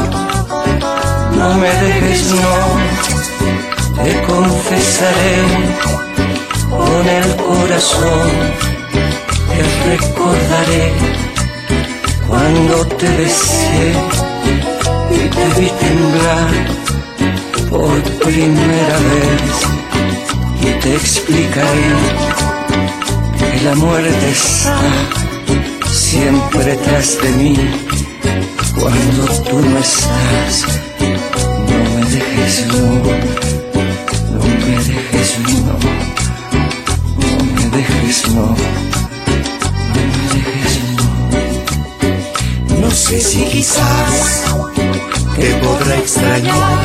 no 1.38 1.54
me 1.56 1.70
dejes, 1.70 2.32
no, 2.32 4.04
te 4.04 4.22
confesaré 4.24 5.36
con 6.70 7.08
el 7.08 7.36
corazón, 7.36 8.30
te 9.50 9.90
recordaré 9.90 10.94
cuando 12.28 12.86
te 12.98 13.10
besé 13.18 13.94
y 15.12 15.30
te 15.30 15.62
vi 15.62 15.70
temblar 15.80 16.84
por 17.70 18.02
primera 18.20 18.98
vez. 19.10 19.74
Y 20.62 20.72
te 20.80 20.96
explicaré 20.96 22.53
que 23.54 23.62
la 23.62 23.76
muerte 23.76 24.30
está 24.32 24.80
siempre 25.88 26.76
tras 26.78 27.22
de 27.22 27.30
mí 27.32 27.56
cuando 28.80 29.26
tú 29.44 29.60
no 29.60 29.78
estás. 29.80 30.66
No 31.70 31.78
me 31.96 32.06
dejes, 32.06 32.68
no, 32.68 32.86
no 34.32 34.44
me 34.66 34.76
dejes, 34.90 35.30
no, 35.40 35.78
no 37.22 37.34
me 37.56 37.66
dejes, 37.78 38.30
no, 38.30 38.46
no 39.90 40.04
me 40.18 40.36
dejes, 40.36 40.76
no. 40.98 41.06
No 42.82 42.92
sé 42.92 43.22
si 43.22 43.44
quizás 43.46 44.44
te 45.36 45.50
podrá 45.56 45.98
extrañar 45.98 46.80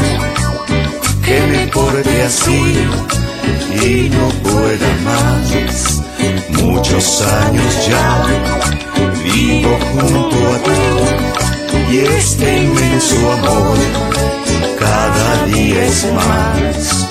que 1.24 1.40
me 1.50 1.66
porte 1.68 2.22
así 2.22 2.62
y 3.84 4.08
no 4.10 4.28
pueda 4.42 4.88
más. 5.04 5.97
Muchos 6.50 7.22
años 7.22 7.86
ya 7.88 8.24
vivo 9.24 9.78
junto 9.92 10.36
a 10.54 10.58
ti 10.64 10.78
y 11.92 11.98
este 11.98 12.58
inmenso 12.64 13.32
amor 13.32 13.78
cada 14.78 15.46
día 15.46 15.84
es 15.84 16.06
más. 16.14 17.08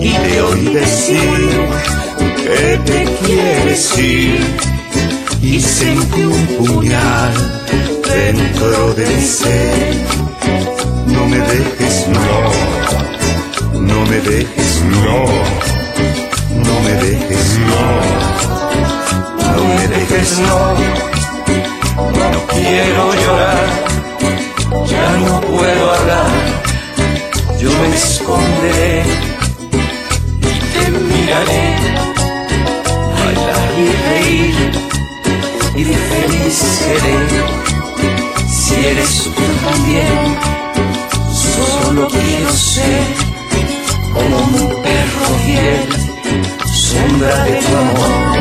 Y 0.00 0.12
te 0.12 0.40
oí 0.40 0.74
decir 0.74 1.68
que 2.36 2.80
te 2.84 3.04
quieres 3.24 3.98
ir 3.98 4.40
y 5.42 5.60
sentí 5.60 6.22
un 6.22 6.46
puñal 6.58 7.32
dentro 8.04 8.94
de 8.94 9.06
mi 9.06 9.22
ser. 9.22 9.94
No 11.06 11.26
me 11.26 11.38
dejes, 11.38 12.06
no, 12.08 13.80
no 13.80 14.06
me 14.06 14.20
dejes, 14.20 14.82
No, 15.04 15.77
no 16.78 16.84
me 16.84 16.94
dejes, 16.94 17.58
no, 17.58 17.82
no 19.56 19.64
me 19.74 19.88
dejes, 19.88 20.38
no. 20.38 20.58
No 22.32 22.46
quiero 22.46 23.14
llorar, 23.14 23.68
ya 24.86 25.06
no 25.26 25.40
puedo 25.40 25.94
hablar. 25.94 26.30
Yo 27.60 27.70
me 27.70 27.88
esconderé 27.94 29.02
y 30.40 30.52
te 30.72 30.90
miraré, 30.90 31.66
bailar 33.18 33.70
y 33.78 33.88
reír 34.08 34.56
y 35.76 35.84
feliz 35.84 36.54
seré. 36.54 37.18
Si 38.48 38.74
eres 38.86 39.24
tú 39.24 39.44
también, 39.64 40.38
solo 41.32 42.06
quiero 42.08 42.52
ser 42.52 43.04
como 44.12 44.36
un 44.38 44.82
perro 44.82 45.26
fiel, 45.44 46.07
sombra 46.98 47.44
de 47.44 47.58
tu 47.58 47.76
amor 47.76 48.38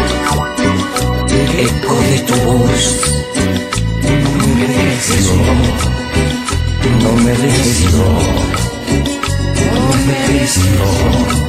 eco 1.60 1.96
de 2.02 2.20
tu 2.20 2.36
voz. 2.46 3.02
No 4.04 4.48
me 4.56 4.68
dejes, 4.68 5.26
no, 7.02 7.12
me 7.24 7.32
dejes, 7.32 7.94
no, 7.94 8.10
me 10.06 10.16
dejes. 10.34 11.47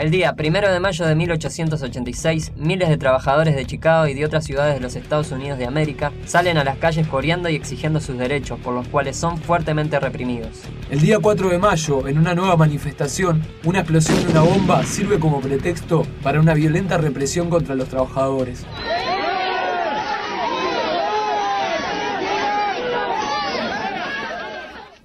El 0.00 0.10
día 0.10 0.34
1 0.34 0.72
de 0.72 0.80
mayo 0.80 1.04
de 1.04 1.14
1886, 1.14 2.52
miles 2.56 2.88
de 2.88 2.96
trabajadores 2.96 3.54
de 3.54 3.66
Chicago 3.66 4.06
y 4.06 4.14
de 4.14 4.24
otras 4.24 4.46
ciudades 4.46 4.72
de 4.72 4.80
los 4.80 4.96
Estados 4.96 5.30
Unidos 5.30 5.58
de 5.58 5.66
América 5.66 6.10
salen 6.24 6.56
a 6.56 6.64
las 6.64 6.78
calles 6.78 7.06
coreando 7.06 7.50
y 7.50 7.54
exigiendo 7.54 8.00
sus 8.00 8.16
derechos, 8.16 8.58
por 8.60 8.72
los 8.72 8.88
cuales 8.88 9.18
son 9.18 9.36
fuertemente 9.36 10.00
reprimidos. 10.00 10.62
El 10.88 11.00
día 11.00 11.18
4 11.18 11.50
de 11.50 11.58
mayo, 11.58 12.08
en 12.08 12.16
una 12.16 12.34
nueva 12.34 12.56
manifestación, 12.56 13.42
una 13.62 13.80
explosión 13.80 14.24
de 14.24 14.30
una 14.30 14.40
bomba 14.40 14.82
sirve 14.84 15.20
como 15.20 15.42
pretexto 15.42 16.06
para 16.22 16.40
una 16.40 16.54
violenta 16.54 16.96
represión 16.96 17.50
contra 17.50 17.74
los 17.74 17.88
trabajadores. 17.88 18.64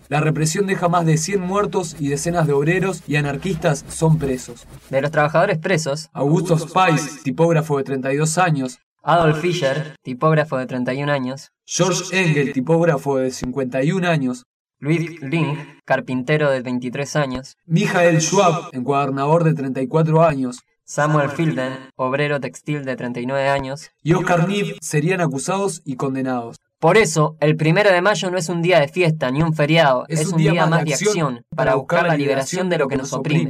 La 0.07 0.19
represión 0.19 0.67
deja 0.67 0.87
más 0.87 1.05
de 1.05 1.17
100 1.17 1.41
muertos 1.41 1.95
y 1.99 2.09
decenas 2.09 2.45
de 2.45 2.53
obreros 2.53 3.01
y 3.07 3.15
anarquistas 3.15 3.83
son 3.89 4.19
presos. 4.19 4.67
De 4.91 5.01
los 5.01 5.09
trabajadores 5.09 5.57
presos, 5.57 6.09
Augusto 6.13 6.59
Spice, 6.59 7.23
tipógrafo 7.23 7.77
de 7.77 7.85
32 7.85 8.37
años, 8.37 8.79
Adolf 9.01 9.41
Fischer, 9.41 9.95
tipógrafo 10.03 10.57
de 10.57 10.67
31 10.67 11.11
años, 11.11 11.51
George 11.65 12.03
Engel, 12.11 12.53
tipógrafo 12.53 13.17
de 13.17 13.31
51 13.31 14.07
años, 14.07 14.43
Luis 14.77 15.19
Ling, 15.21 15.57
carpintero 15.85 16.51
de 16.51 16.61
23 16.61 17.15
años, 17.15 17.57
Michael 17.65 18.21
Schwab, 18.21 18.69
encuadernador 18.73 19.43
de 19.43 19.55
34 19.55 20.23
años, 20.23 20.59
Samuel 20.83 21.29
Filden, 21.31 21.73
obrero 21.95 22.39
textil 22.39 22.85
de 22.85 22.95
39 22.95 23.49
años, 23.49 23.89
y 24.03 24.13
Oscar 24.13 24.47
Neve 24.47 24.75
serían 24.81 25.21
acusados 25.21 25.81
y 25.83 25.95
condenados. 25.95 26.57
Por 26.85 26.99
eso, 26.99 27.35
el 27.39 27.55
primero 27.55 27.91
de 27.91 27.99
mayo 27.99 28.29
no 28.29 28.37
es 28.37 28.47
un 28.47 28.61
día 28.61 28.79
de 28.79 28.87
fiesta 28.87 29.31
ni 29.31 29.41
un 29.41 29.55
feriado, 29.55 30.05
es, 30.07 30.27
un, 30.27 30.37
día, 30.37 30.67
más 30.67 30.85
de 30.85 30.93
acción 30.93 31.43
para 31.55 31.73
buscar 31.73 32.05
la 32.05 32.15
liberación 32.15 32.69
de 32.69 32.77
lo 32.77 32.87
que 32.87 32.95
nos 32.95 33.11
oprime. 33.11 33.47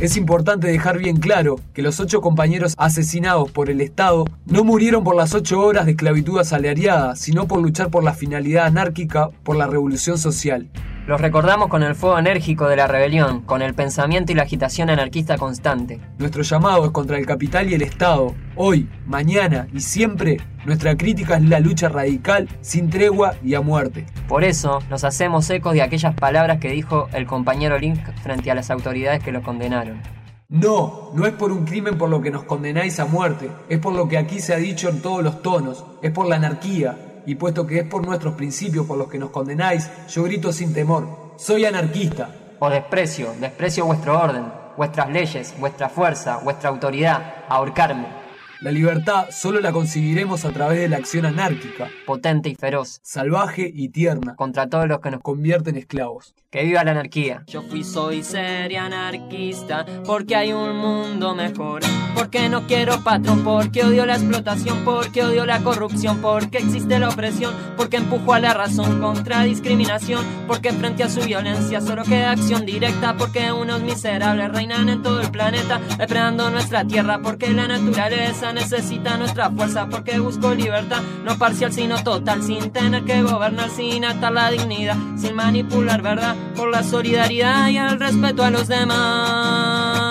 Es 0.00 0.16
importante 0.16 0.66
dejar 0.66 0.98
bien 0.98 1.18
claro 1.18 1.60
que 1.74 1.82
los 1.82 2.00
ocho 2.00 2.20
compañeros 2.20 2.74
asesinados 2.76 3.52
por 3.52 3.70
el 3.70 3.80
Estado 3.80 4.24
no 4.46 4.64
murieron 4.64 5.04
por 5.04 5.14
las 5.14 5.32
ocho 5.32 5.60
horas 5.60 5.84
de 5.84 5.92
esclavitud 5.92 6.40
asalariada, 6.40 7.14
sino 7.14 7.46
por 7.46 7.62
luchar 7.62 7.90
por 7.90 8.02
la 8.02 8.12
finalidad 8.12 8.66
anárquica, 8.66 9.30
por 9.44 9.54
la 9.54 9.68
revolución 9.68 10.18
social. 10.18 10.68
Los 11.06 11.20
recordamos 11.20 11.68
con 11.68 11.82
el 11.82 11.94
fuego 11.94 12.18
enérgico 12.18 12.66
de 12.66 12.76
la 12.76 12.86
rebelión, 12.86 13.42
con 13.42 13.60
el 13.60 13.74
pensamiento 13.74 14.32
y 14.32 14.34
la 14.34 14.44
agitación 14.44 14.88
anarquista 14.88 15.36
constante. 15.36 16.00
Nuestro 16.16 16.42
llamado 16.42 16.86
es 16.86 16.92
contra 16.92 17.18
el 17.18 17.26
capital 17.26 17.68
y 17.68 17.74
el 17.74 17.82
Estado. 17.82 18.34
Hoy, 18.56 18.88
mañana 19.04 19.68
y 19.74 19.80
siempre, 19.80 20.38
nuestra 20.64 20.96
crítica 20.96 21.36
es 21.36 21.42
la 21.42 21.60
lucha 21.60 21.90
radical, 21.90 22.48
sin 22.62 22.88
tregua 22.88 23.34
y 23.44 23.52
a 23.52 23.60
muerte. 23.60 24.06
Por 24.26 24.44
eso, 24.44 24.78
nos 24.88 25.04
hacemos 25.04 25.50
ecos 25.50 25.74
de 25.74 25.82
aquellas 25.82 26.14
palabras 26.14 26.58
que 26.58 26.70
dijo 26.70 27.10
el 27.12 27.26
compañero 27.26 27.78
Link 27.78 28.00
frente 28.22 28.50
a 28.50 28.54
las 28.54 28.70
autoridades 28.70 29.22
que 29.22 29.32
lo 29.32 29.42
condenaron. 29.42 30.00
No, 30.48 31.10
no 31.14 31.26
es 31.26 31.34
por 31.34 31.52
un 31.52 31.66
crimen 31.66 31.98
por 31.98 32.08
lo 32.08 32.22
que 32.22 32.30
nos 32.30 32.44
condenáis 32.44 32.98
a 32.98 33.04
muerte, 33.04 33.50
es 33.68 33.78
por 33.78 33.92
lo 33.92 34.08
que 34.08 34.16
aquí 34.16 34.40
se 34.40 34.54
ha 34.54 34.56
dicho 34.58 34.88
en 34.88 35.02
todos 35.02 35.22
los 35.22 35.42
tonos, 35.42 35.84
es 36.00 36.12
por 36.12 36.26
la 36.26 36.36
anarquía, 36.36 36.96
y 37.26 37.34
puesto 37.34 37.66
que 37.66 37.80
es 37.80 37.86
por 37.86 38.04
nuestros 38.06 38.34
principios 38.34 38.86
por 38.86 38.98
los 38.98 39.08
que 39.08 39.18
nos 39.18 39.30
condenáis, 39.30 39.90
yo 40.08 40.22
grito 40.24 40.52
sin 40.52 40.72
temor, 40.72 41.34
soy 41.36 41.64
anarquista. 41.64 42.28
O 42.60 42.70
desprecio, 42.70 43.34
desprecio 43.40 43.84
vuestro 43.84 44.18
orden, 44.18 44.44
vuestras 44.76 45.10
leyes, 45.10 45.54
vuestra 45.58 45.88
fuerza, 45.88 46.38
vuestra 46.38 46.70
autoridad, 46.70 47.44
ahorcarme. 47.48 48.23
La 48.64 48.72
libertad 48.72 49.26
solo 49.30 49.60
la 49.60 49.72
conseguiremos 49.72 50.46
a 50.46 50.50
través 50.50 50.78
de 50.78 50.88
la 50.88 50.96
acción 50.96 51.26
anárquica, 51.26 51.90
potente 52.06 52.48
y 52.48 52.54
feroz, 52.54 52.98
salvaje 53.02 53.70
y 53.70 53.90
tierna, 53.90 54.36
contra 54.36 54.70
todos 54.70 54.88
los 54.88 55.00
que 55.00 55.10
nos 55.10 55.20
convierte 55.20 55.68
en 55.68 55.76
esclavos. 55.76 56.34
Que 56.50 56.64
viva 56.64 56.82
la 56.82 56.92
anarquía. 56.92 57.42
Yo 57.46 57.60
fui, 57.60 57.84
soy 57.84 58.22
ser 58.22 58.74
anarquista 58.78 59.84
porque 60.06 60.34
hay 60.34 60.54
un 60.54 60.78
mundo 60.78 61.34
mejor. 61.34 61.82
Porque 62.14 62.48
no 62.48 62.66
quiero 62.66 63.02
patrón, 63.02 63.42
porque 63.42 63.82
odio 63.82 64.06
la 64.06 64.14
explotación, 64.14 64.84
porque 64.84 65.24
odio 65.24 65.44
la 65.44 65.58
corrupción, 65.58 66.22
porque 66.22 66.58
existe 66.58 66.98
la 67.00 67.08
opresión, 67.08 67.52
porque 67.76 67.96
empujo 67.96 68.32
a 68.32 68.38
la 68.38 68.54
razón 68.54 69.00
contra 69.00 69.42
discriminación, 69.42 70.24
porque 70.46 70.72
frente 70.72 71.02
a 71.02 71.10
su 71.10 71.20
violencia 71.22 71.80
solo 71.80 72.04
queda 72.04 72.30
acción 72.30 72.64
directa, 72.64 73.16
porque 73.16 73.50
unos 73.52 73.82
miserables 73.82 74.50
reinan 74.52 74.88
en 74.88 75.02
todo 75.02 75.20
el 75.20 75.30
planeta, 75.32 75.80
depredando 75.98 76.50
nuestra 76.50 76.84
tierra, 76.84 77.20
porque 77.20 77.52
la 77.52 77.66
naturaleza 77.66 78.53
necesita 78.54 79.16
nuestra 79.16 79.50
fuerza 79.50 79.88
porque 79.88 80.18
busco 80.18 80.54
libertad, 80.54 81.02
no 81.24 81.36
parcial 81.36 81.72
sino 81.72 82.02
total, 82.02 82.42
sin 82.42 82.70
tener 82.70 83.04
que 83.04 83.22
gobernar, 83.22 83.68
sin 83.70 84.04
atar 84.04 84.32
la 84.32 84.50
dignidad, 84.50 84.96
sin 85.16 85.34
manipular 85.34 86.00
verdad, 86.02 86.36
por 86.56 86.70
la 86.70 86.82
solidaridad 86.82 87.68
y 87.68 87.78
el 87.78 87.98
respeto 87.98 88.44
a 88.44 88.50
los 88.50 88.68
demás. 88.68 90.04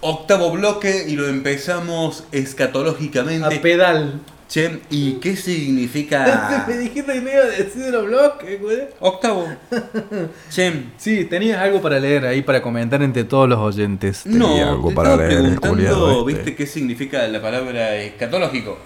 Octavo 0.00 0.52
bloque 0.52 1.06
y 1.08 1.16
lo 1.16 1.26
empezamos 1.28 2.24
escatológicamente. 2.32 3.56
A 3.56 3.62
pedal. 3.62 4.20
Che, 4.48 4.80
¿y 4.88 5.12
qué 5.20 5.36
significa 5.36 6.64
Me 6.68 6.78
dijiste 6.78 7.12
que 7.12 7.20
me 7.20 7.32
iba 7.32 7.42
a 7.42 7.46
decir 7.48 7.92
los 7.92 8.06
bloques, 8.06 8.60
güey. 8.60 8.78
octavo? 9.00 9.46
Che, 10.50 10.84
Sí, 10.96 11.26
tenías 11.26 11.58
algo 11.60 11.82
para 11.82 12.00
leer 12.00 12.24
ahí 12.26 12.40
para 12.42 12.62
comentar 12.62 13.02
entre 13.02 13.24
todos 13.24 13.46
los 13.48 13.58
oyentes. 13.58 14.24
no, 14.24 14.46
Tenía 14.48 14.70
algo 14.70 14.88
te 14.88 14.94
para 14.94 15.10
estaba 15.10 15.28
leer, 15.28 15.60
preguntando, 15.60 16.24
¿viste 16.24 16.40
este. 16.40 16.54
qué 16.56 16.66
significa 16.66 17.28
la 17.28 17.42
palabra 17.42 17.96
escatológico? 17.96 18.78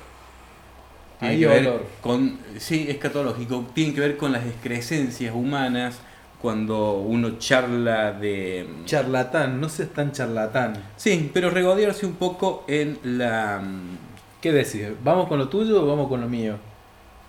Tiene 1.21 1.35
Hay 1.35 1.41
que 1.41 1.47
ver 1.47 1.67
olor. 1.69 1.87
con, 2.01 2.39
sí, 2.59 2.87
escatológico, 2.89 3.65
tiene 3.73 3.95
que 3.95 4.01
ver 4.01 4.17
con 4.17 4.33
las 4.33 4.45
excrescencias 4.45 5.33
humanas 5.33 6.01
cuando 6.41 6.95
uno 6.95 7.39
charla 7.39 8.11
de... 8.13 8.67
Charlatán, 8.85 9.61
no 9.61 9.69
seas 9.69 9.91
tan 9.91 10.11
charlatán. 10.11 10.73
Sí, 10.97 11.31
pero 11.33 11.51
regodearse 11.51 12.05
un 12.05 12.15
poco 12.15 12.65
en 12.67 12.99
la... 13.05 13.63
¿Qué 14.43 14.53
decís? 14.53 14.89
¿Vamos 15.03 15.29
con 15.29 15.39
lo 15.39 15.49
tuyo 15.49 15.83
o 15.83 15.87
vamos 15.87 16.09
con 16.09 16.21
lo 16.21 16.29
mío? 16.29 16.57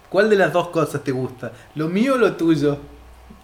¿Cuál 0.10 0.30
de 0.30 0.36
las 0.36 0.52
dos 0.52 0.68
cosas 0.70 1.02
te 1.04 1.12
gusta? 1.12 1.54
¿Lo 1.76 1.88
mío 1.88 2.16
o 2.16 2.18
lo 2.18 2.34
tuyo? 2.36 2.78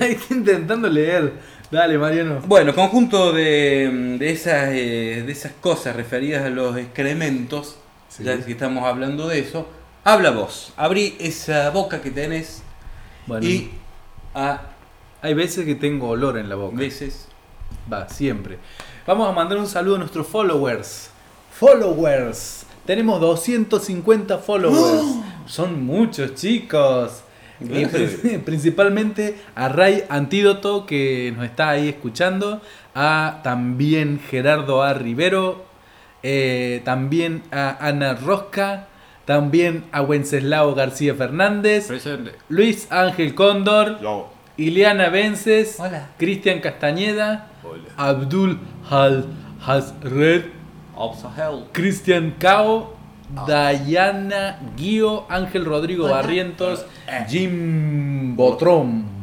Ahí 0.00 0.12
Estoy 0.12 0.36
intentando 0.38 0.88
leer. 0.88 1.32
Dale, 1.70 1.96
Mariano. 1.98 2.40
Bueno, 2.46 2.74
conjunto 2.74 3.32
de, 3.32 4.16
de 4.18 4.30
esas, 4.30 4.68
eh, 4.72 5.22
de 5.26 5.32
esas 5.32 5.52
cosas 5.60 5.96
referidas 5.96 6.44
a 6.44 6.50
los 6.50 6.76
excrementos, 6.76 7.76
Sí. 8.08 8.22
ya 8.22 8.38
que 8.44 8.52
estamos 8.52 8.84
hablando 8.84 9.26
de 9.26 9.40
eso, 9.40 9.66
habla 10.04 10.30
vos, 10.30 10.72
abrí 10.76 11.16
esa 11.18 11.70
boca 11.70 12.00
que 12.00 12.12
tenés 12.12 12.62
Bueno, 13.26 13.44
y 13.44 13.72
a 14.34 14.60
hay 15.20 15.34
veces 15.34 15.64
que 15.64 15.74
tengo 15.74 16.10
olor 16.10 16.38
en 16.38 16.48
la 16.48 16.54
boca. 16.54 16.76
veces... 16.76 17.26
Va, 17.92 18.08
siempre. 18.08 18.58
Vamos 19.06 19.28
a 19.28 19.32
mandar 19.32 19.58
un 19.58 19.66
saludo 19.66 19.96
a 19.96 19.98
nuestros 19.98 20.26
followers. 20.28 21.10
Followers. 21.58 22.66
Tenemos 22.86 23.20
250 23.20 24.38
followers. 24.38 25.04
Son 25.46 25.84
muchos, 25.84 26.34
chicos. 26.34 27.22
Y 27.60 27.86
pri- 27.86 28.38
principalmente 28.44 29.36
a 29.54 29.68
Ray 29.68 30.04
Antídoto 30.08 30.84
que 30.84 31.32
nos 31.36 31.44
está 31.46 31.70
ahí 31.70 31.88
escuchando. 31.88 32.60
A 32.94 33.40
también 33.42 34.20
Gerardo 34.30 34.82
A. 34.82 34.94
Rivero. 34.94 35.64
eh, 36.22 36.82
también 36.84 37.42
a 37.52 37.86
Ana 37.86 38.14
Rosca. 38.14 38.88
También 39.24 39.84
a 39.92 40.02
Wenceslao 40.02 40.74
García 40.74 41.14
Fernández. 41.14 41.88
Luis 42.48 42.88
Ángel 42.90 43.34
Cóndor. 43.34 43.98
Ileana 44.56 45.08
Vences, 45.08 45.80
Hola. 45.80 46.10
Cristian 46.16 46.60
Castañeda, 46.60 47.48
Abdul 47.96 48.60
Hal 48.88 49.26
Hasred, 49.66 50.44
Cristian 51.72 52.36
Cao, 52.38 52.94
Dayana 53.46 54.58
Guío, 54.76 55.26
Ángel 55.28 55.64
Rodrigo 55.64 56.08
Barrientos, 56.08 56.86
Jim 57.28 58.36
Botrón. 58.36 59.14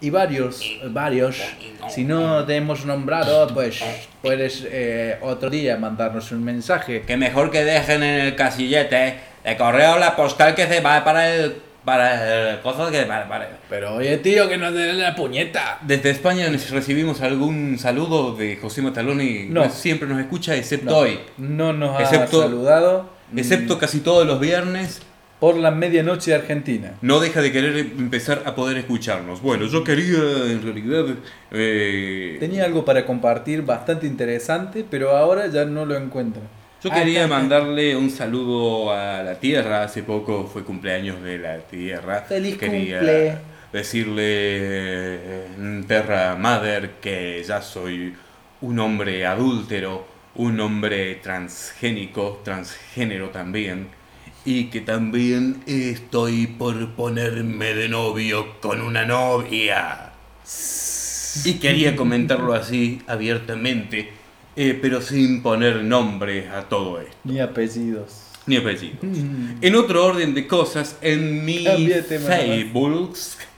Y 0.00 0.10
varios, 0.10 0.60
varios. 0.90 1.40
Si 1.88 2.04
no 2.04 2.44
te 2.44 2.56
hemos 2.56 2.84
nombrado, 2.84 3.46
pues 3.48 3.82
puedes 4.20 4.66
eh, 4.70 5.18
otro 5.22 5.48
día 5.48 5.78
mandarnos 5.78 6.30
un 6.32 6.44
mensaje. 6.44 7.02
Que 7.02 7.16
mejor 7.16 7.50
que 7.50 7.64
dejen 7.64 8.02
en 8.02 8.20
el 8.20 8.36
casillete 8.36 9.18
de 9.44 9.56
correo 9.56 9.98
la 9.98 10.14
postal 10.14 10.54
que 10.54 10.66
se 10.66 10.80
va 10.80 11.02
para 11.04 11.34
el... 11.34 11.56
Para 11.84 12.52
el... 12.54 12.60
Cosas 12.60 12.90
que... 12.90 13.02
Para, 13.02 13.28
para- 13.28 13.58
Pero 13.68 13.96
oye 13.96 14.16
tío, 14.18 14.48
que 14.48 14.56
nos 14.56 14.72
den 14.72 14.98
la 14.98 15.14
puñeta. 15.14 15.78
Desde 15.82 16.10
España 16.10 16.46
recibimos 16.70 17.20
algún 17.20 17.78
saludo 17.78 18.34
de 18.34 18.56
José 18.56 18.80
Mataloni. 18.82 19.46
No. 19.50 19.68
Siempre 19.70 20.08
nos 20.08 20.18
escucha, 20.20 20.56
excepto 20.56 20.90
No, 20.90 20.96
hoy. 20.98 21.18
no 21.38 21.72
nos 21.72 21.98
ha 21.98 22.02
Excepto- 22.02 22.42
saludado. 22.42 23.10
Excepto 23.36 23.78
casi 23.78 24.00
todos 24.00 24.26
los 24.26 24.40
viernes. 24.40 25.02
por 25.40 25.56
la 25.56 25.70
medianoche 25.70 26.30
de 26.30 26.36
Argentina. 26.38 26.92
No 27.02 27.20
deja 27.20 27.42
de 27.42 27.52
querer 27.52 27.76
empezar 27.76 28.42
a 28.46 28.54
poder 28.54 28.78
escucharnos. 28.78 29.42
Bueno, 29.42 29.66
yo 29.66 29.84
quería 29.84 30.16
en 30.50 30.62
realidad... 30.62 31.04
eh, 31.50 32.36
Tenía 32.40 32.64
algo 32.64 32.84
para 32.86 33.04
compartir 33.04 33.62
bastante 33.62 34.06
interesante, 34.06 34.86
pero 34.88 35.14
ahora 35.16 35.48
ya 35.48 35.64
no 35.66 35.84
lo 35.84 35.96
encuentro. 35.96 36.40
Yo 36.84 36.90
Ah, 36.92 36.94
quería 36.94 37.24
está, 37.24 37.34
está. 37.38 37.38
mandarle 37.40 37.96
un 37.96 38.10
saludo 38.10 38.92
a 38.92 39.22
la 39.22 39.40
Tierra. 39.40 39.84
Hace 39.84 40.02
poco 40.02 40.46
fue 40.46 40.64
cumpleaños 40.64 41.22
de 41.22 41.38
la 41.38 41.58
Tierra. 41.60 42.22
Feliz 42.28 42.58
quería 42.58 42.98
cumple. 42.98 43.38
decirle, 43.72 44.22
eh, 44.26 45.84
Terra 45.88 46.36
Mother, 46.36 46.92
que 47.00 47.42
ya 47.46 47.62
soy 47.62 48.14
un 48.60 48.78
hombre 48.78 49.26
adúltero, 49.26 50.06
un 50.36 50.60
hombre 50.60 51.16
transgénico, 51.16 52.40
transgénero 52.44 53.30
también. 53.30 53.88
Y 54.44 54.66
que 54.66 54.80
también 54.82 55.62
estoy 55.66 56.46
por 56.46 56.94
ponerme 56.96 57.74
de 57.74 57.88
novio 57.88 58.60
con 58.60 58.82
una 58.82 59.06
novia. 59.06 60.12
Y 61.44 61.54
quería 61.54 61.96
comentarlo 61.96 62.52
así 62.54 63.00
abiertamente, 63.06 64.12
eh, 64.56 64.78
pero 64.80 65.00
sin 65.00 65.42
poner 65.42 65.82
nombre 65.82 66.48
a 66.48 66.62
todo 66.68 67.00
esto, 67.00 67.16
Ni 67.24 67.40
apellidos. 67.40 68.12
ni 68.46 68.56
apellido. 68.56 68.96
En 69.60 69.74
otro 69.76 70.04
orden 70.06 70.34
de 70.34 70.46
cosas, 70.46 70.96
en 71.00 71.44
mi 71.44 71.64
Cambia 71.64 71.96
de 71.96 72.02
tema, 72.02 72.28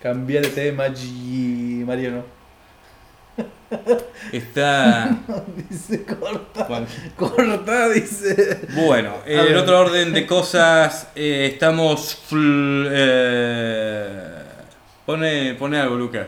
Cambiar 0.03 0.43
de 0.45 0.51
tema, 0.51 0.87
G, 0.89 1.85
Mariano. 1.85 2.23
está... 4.33 5.19
Dice 5.69 6.05
corta. 6.05 6.65
Bueno, 6.65 6.87
Corta, 7.17 7.89
dice. 7.91 8.61
Bueno, 8.75 9.17
en 9.27 9.57
otro 9.57 9.81
orden 9.81 10.13
de 10.13 10.27
cosas, 10.27 11.09
eh, 11.15 11.51
estamos... 11.53 12.17
fl- 12.31 12.89
eh, 12.91 14.43
pone, 15.05 15.55
pone 15.55 15.79
algo, 15.79 15.97
Lucas. 15.97 16.27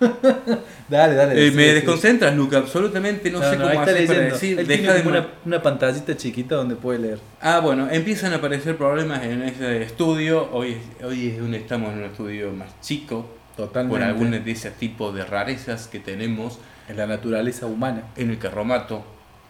Dale, 0.88 1.14
dale. 1.14 1.46
Eh, 1.46 1.50
sí, 1.50 1.56
me 1.56 1.68
sí. 1.68 1.74
desconcentras, 1.74 2.34
Lucas, 2.34 2.62
absolutamente 2.62 3.30
no, 3.30 3.38
sé 3.38 3.56
cómo 3.56 3.80
hacer 3.80 4.06
para 4.06 4.20
decir. 4.20 4.58
Él 4.58 4.66
Deja 4.66 4.94
de 4.94 5.08
una, 5.08 5.28
una 5.44 5.62
pantallita 5.62 6.16
chiquita 6.16 6.56
donde 6.56 6.74
puede 6.74 6.98
leer. 6.98 7.18
Ah, 7.40 7.60
bueno, 7.60 7.88
empiezan 7.90 8.32
a 8.32 8.36
aparecer 8.36 8.76
problemas 8.76 9.22
en 9.22 9.42
ese 9.42 9.82
estudio. 9.82 10.48
Hoy, 10.52 10.78
hoy 11.04 11.28
es 11.28 11.40
un, 11.40 11.54
estamos 11.54 11.92
en 11.92 11.98
un 11.98 12.04
estudio 12.06 12.50
más 12.52 12.80
chico, 12.80 13.28
Totalmente. 13.56 13.98
por 13.98 14.08
algunos 14.08 14.44
de 14.44 14.50
ese 14.50 14.70
tipo 14.70 15.12
de 15.12 15.24
rarezas 15.24 15.86
que 15.86 16.00
tenemos 16.00 16.58
En 16.88 16.96
la 16.96 17.06
naturaleza 17.06 17.66
humana. 17.66 18.04
en 18.16 18.30
el 18.30 18.38
carromato. 18.38 19.04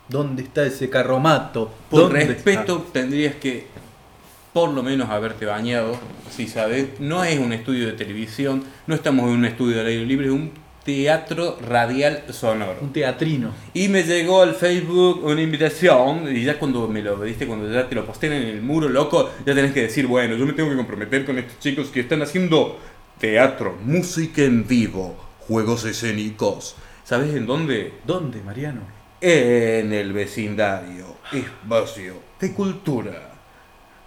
¿Dónde 0.09 0.43
está 0.43 0.65
ese 0.65 0.91
carromato? 0.91 1.71
Por 1.89 2.03
¿Dónde 2.03 2.27
respeto, 2.27 2.87
tendrías 2.93 3.37
que 3.37 3.69
por 4.53 4.71
lo 4.71 4.83
menos 4.83 5.11
haberte 5.11 5.47
bañado, 5.47 5.97
si 6.31 6.49
sabes. 6.49 7.01
No 7.01 7.25
es 7.25 7.39
un 7.39 7.53
estudio 7.53 7.87
de 7.87 7.93
televisión, 7.93 8.65
no 8.87 8.95
estamos 8.95 9.27
en 9.27 9.37
un 9.37 9.45
estudio 9.45 9.83
de 9.83 9.91
aire 9.91 10.07
libre, 10.07 10.27
es 10.27 10.33
un 10.33 10.53
teatro 10.85 11.59
radial 11.61 12.25
sonoro. 12.31 12.79
Un 12.81 12.93
teatrino. 12.93 13.53
Y 13.75 13.89
me 13.89 14.03
llegó 14.03 14.43
al 14.43 14.55
Facebook 14.55 15.25
una 15.25 15.43
invitación, 15.43 16.35
y 16.35 16.43
ya 16.45 16.59
cuando 16.59 16.89
me 16.89 17.03
lo 17.03 17.21
diste, 17.23 17.47
cuando 17.47 17.71
ya 17.73 17.89
te 17.89 17.95
lo 17.95 18.05
postean 18.05 18.33
en 18.33 18.49
el 18.49 18.63
muro, 18.63 18.89
loco, 18.89 19.31
ya 19.47 19.55
tenés 19.55 19.73
que 19.73 19.83
decir, 19.83 20.07
bueno, 20.07 20.37
yo 20.37 20.47
me 20.47 20.53
tengo 20.53 20.71
que 20.71 20.77
comprometer 20.77 21.25
con 21.25 21.39
estos 21.39 21.59
chicos 21.61 21.89
que 21.89 22.01
están 22.01 22.23
haciendo 22.23 22.79
teatro, 23.19 23.77
música 23.85 24.43
en 24.43 24.67
vivo, 24.67 25.17
juegos 25.41 25.85
escénicos. 25.85 26.75
¿Sabes 27.05 27.35
en 27.35 27.47
dónde? 27.47 27.93
¿Dónde, 28.07 28.41
Mariano? 28.43 28.81
En 29.21 29.93
el 29.93 30.13
vecindario, 30.13 31.17
espacio 31.33 32.15
de 32.41 32.53
cultura. 32.55 33.30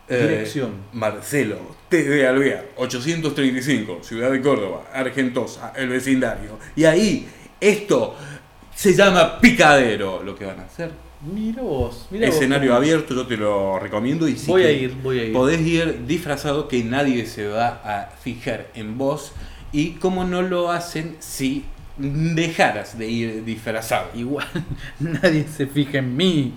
Eh, 0.09 0.27
Dirección. 0.27 0.71
Marcelo, 0.91 1.57
TV 1.87 2.27
Alvear, 2.27 2.65
835, 2.75 3.99
Ciudad 4.03 4.31
de 4.31 4.41
Córdoba, 4.41 4.85
Argentosa, 4.93 5.71
el 5.75 5.87
vecindario. 5.87 6.59
Y 6.75 6.83
ahí, 6.83 7.27
esto 7.59 8.15
se 8.75 8.93
llama 8.93 9.39
picadero, 9.39 10.21
lo 10.23 10.35
que 10.35 10.45
van 10.45 10.59
a 10.59 10.63
hacer. 10.63 10.91
Mira 11.21 11.61
vos. 11.61 12.07
Mira 12.11 12.27
Escenario 12.27 12.75
abierto, 12.75 13.15
yo 13.15 13.25
te 13.25 13.37
lo 13.37 13.79
recomiendo. 13.79 14.27
Y 14.27 14.35
si 14.35 14.47
Voy 14.47 14.63
a 14.63 14.71
ir, 14.71 14.93
voy 15.01 15.19
a 15.19 15.23
ir. 15.25 15.33
Podés 15.33 15.61
ir 15.61 16.05
disfrazado 16.05 16.67
que 16.67 16.83
nadie 16.83 17.25
se 17.25 17.47
va 17.47 17.81
a 17.83 18.09
fijar 18.21 18.67
en 18.75 18.97
vos. 18.97 19.31
Y 19.71 19.91
como 19.91 20.25
no 20.25 20.41
lo 20.41 20.69
hacen 20.69 21.15
si 21.19 21.63
dejaras 21.97 22.97
de 22.97 23.07
ir 23.07 23.45
disfrazado. 23.45 24.09
Igual 24.15 24.47
nadie 24.99 25.45
se 25.47 25.67
fija 25.67 25.99
en 25.99 26.15
mí. 26.15 26.53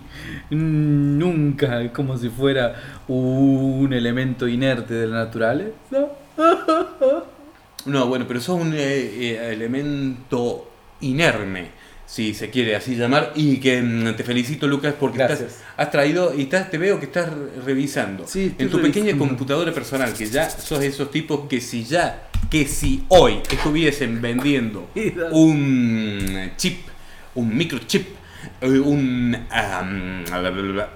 Nunca, 0.50 1.92
como 1.92 2.16
si 2.16 2.28
fuera 2.28 2.74
un 3.08 3.92
elemento 3.92 4.48
inerte 4.48 4.94
de 4.94 5.06
la 5.06 5.24
naturaleza. 5.24 5.74
No, 7.86 8.06
bueno, 8.06 8.24
pero 8.26 8.40
sos 8.40 8.60
un 8.60 8.74
eh, 8.74 8.78
eh, 8.78 9.52
elemento 9.52 10.70
inerme, 11.00 11.70
si 12.06 12.34
se 12.34 12.50
quiere 12.50 12.76
así 12.76 12.94
llamar, 12.94 13.32
y 13.34 13.56
que 13.58 13.82
mm, 13.82 14.14
te 14.16 14.22
felicito, 14.24 14.66
Lucas, 14.68 14.94
porque 14.98 15.22
estás- 15.22 15.58
has 15.76 15.90
traído 15.90 16.32
y 16.34 16.42
estás, 16.42 16.70
te 16.70 16.78
veo 16.78 16.98
que 17.00 17.06
estás 17.06 17.28
revisando 17.64 18.26
Sí, 18.26 18.54
en 18.58 18.70
tu 18.70 18.80
pequeña 18.80 19.16
computadora 19.18 19.72
personal, 19.72 20.12
que 20.14 20.26
ya 20.26 20.48
sos 20.48 20.82
esos 20.84 21.10
tipos 21.10 21.48
que 21.48 21.60
si 21.60 21.84
ya, 21.84 22.28
que 22.50 22.66
si 22.66 23.04
hoy 23.08 23.40
estuviesen 23.50 24.22
vendiendo 24.22 24.88
un 25.32 26.50
chip 26.56 26.78
un 27.34 27.54
microchip, 27.56 28.06
un, 28.62 29.36
am, 29.50 30.24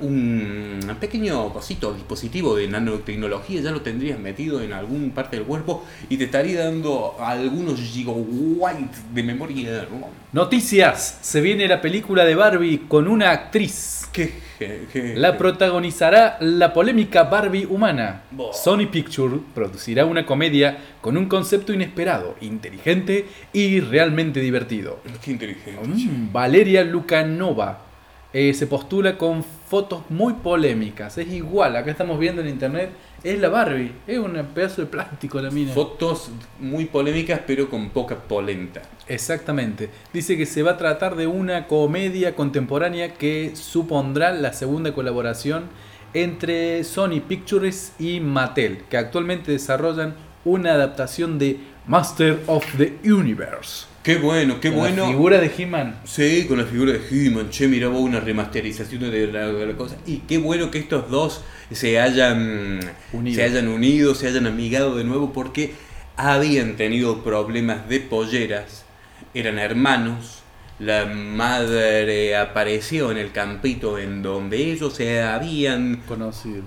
un 0.01 0.97
pequeño 1.01 1.53
cosito, 1.53 1.93
dispositivo 1.95 2.57
de 2.57 2.69
nanotecnología, 2.69 3.61
ya 3.61 3.71
lo 3.71 3.81
tendrías 3.81 4.19
metido 4.19 4.61
en 4.63 4.73
algún 4.73 5.11
parte 5.11 5.37
del 5.37 5.47
cuerpo 5.47 5.85
y 6.09 6.17
te 6.17 6.25
estaría 6.25 6.65
dando 6.65 7.17
algunos 7.21 7.81
gigabytes 7.81 9.15
de 9.15 9.23
memoria. 9.23 9.87
¿no? 9.91 10.09
Noticias. 10.33 11.19
Se 11.21 11.41
viene 11.41 11.67
la 11.69 11.81
película 11.81 12.25
de 12.25 12.35
Barbie 12.35 12.83
con 12.89 13.09
una 13.09 13.31
actriz. 13.31 14.00
¿Qué, 14.13 14.33
qué- 14.59 14.87
qué- 14.93 15.15
La 15.17 15.39
protagonizará 15.39 16.37
la 16.41 16.73
polémica 16.73 17.25
Barbie 17.25 17.67
humana. 17.67 18.23
Sony 18.53 18.87
Pictures 18.91 19.41
producirá 19.55 20.05
una 20.07 20.27
comedia 20.27 20.79
con 21.01 21.17
un 21.17 21.27
concepto 21.27 21.73
inesperado, 21.73 22.35
inteligente 22.41 23.27
y 23.53 23.81
realmente 23.81 24.41
divertido. 24.41 24.99
Qué 25.25 25.31
inteligente. 25.31 25.81
Mm, 25.87 26.33
Valeria 26.33 26.83
Lukanova 26.85 27.81
eh, 28.33 28.55
se 28.55 28.67
postula 28.67 29.17
con 29.19 29.45
fotos 29.45 30.03
muy 30.09 30.35
polémicas. 30.35 31.17
Es 31.19 31.29
igual, 31.33 31.77
acá 31.77 31.91
estamos 31.91 32.19
viendo 32.19 32.41
en 32.43 32.49
internet, 32.49 32.91
es 33.23 33.39
la 33.39 33.49
Barbie, 33.49 33.93
es 34.07 34.19
un 34.19 34.33
pedazo 34.55 34.83
de 34.83 34.87
plástico 34.87 35.41
la 35.41 35.51
mina. 35.51 35.73
Fotos 35.73 36.31
muy 36.59 36.87
polémicas, 36.87 37.41
pero 37.47 37.69
con 37.69 37.91
poca 37.91 38.17
polenta. 38.17 38.83
Exactamente. 39.07 39.91
Dice 40.13 40.37
que 40.37 40.47
se 40.47 40.63
va 40.63 40.73
a 40.73 40.77
tratar 40.77 41.17
de 41.17 41.27
una 41.27 41.67
comedia 41.67 42.35
contemporánea 42.35 43.15
que 43.15 43.53
supondrá 43.55 44.33
la 44.33 44.53
segunda 44.53 44.95
colaboración 44.95 45.65
entre 46.15 46.83
Sony 46.85 47.21
Pictures 47.27 47.93
y 47.99 48.21
Mattel, 48.21 48.85
que 48.89 48.97
actualmente 48.97 49.53
desarrollan 49.53 50.15
una 50.45 50.73
adaptación 50.73 51.39
de 51.39 51.61
Master 51.87 52.41
of 52.47 52.65
the 52.77 52.99
Universe. 53.05 53.90
Qué 54.03 54.17
bueno, 54.17 54.61
qué 54.61 54.71
Con 54.71 54.79
la 54.79 54.85
bueno. 54.89 55.07
figura 55.09 55.39
de 55.39 55.51
He-Man. 55.57 56.01
Sí, 56.05 56.47
con 56.49 56.57
la 56.59 56.65
figura 56.65 56.93
de 56.93 57.01
He-Man, 57.11 57.51
che, 57.51 57.69
mirá 57.69 57.89
vos 57.89 58.01
una 58.01 58.19
remasterización 58.21 59.11
de 59.11 59.27
la, 59.27 59.49
de 59.49 59.67
la 59.67 59.77
cosa. 59.77 59.97
Y 60.07 60.19
qué 60.21 60.39
bueno 60.39 60.71
que 60.71 60.79
estos 60.79 61.11
dos 61.11 61.43
se 61.71 62.01
hayan 62.01 62.81
Unido. 63.13 63.37
se 63.37 63.43
hayan 63.43 63.69
unido, 63.69 64.15
se 64.15 64.27
hayan 64.29 64.47
amigado 64.47 64.97
de 64.97 65.05
nuevo, 65.05 65.33
porque 65.35 65.75
habían 66.17 66.77
tenido 66.77 67.23
problemas 67.23 67.89
de 67.91 68.01
polleras, 68.01 68.85
eran 69.35 69.59
hermanos. 69.59 70.39
La 70.79 71.05
madre 71.05 72.35
apareció 72.37 73.11
en 73.11 73.19
el 73.19 73.33
campito 73.33 73.99
en 73.99 74.23
donde 74.23 74.57
ellos 74.73 74.95
se 74.95 75.21
habían 75.21 76.03
Conocido. 76.09 76.63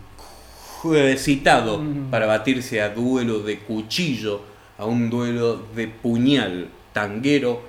citado 1.17 1.79
Mm. 1.79 2.11
para 2.11 2.27
batirse 2.27 2.79
a 2.81 2.89
duelo 2.89 3.39
de 3.39 3.57
cuchillo, 3.57 4.41
a 4.77 4.85
un 4.85 5.09
duelo 5.09 5.65
de 5.75 5.87
puñal 5.87 6.67
tanguero, 6.93 7.61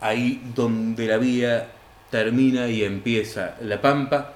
ahí 0.00 0.42
donde 0.54 1.06
la 1.06 1.18
vía 1.18 1.68
termina 2.10 2.68
y 2.68 2.84
empieza 2.84 3.56
la 3.62 3.80
pampa, 3.80 4.34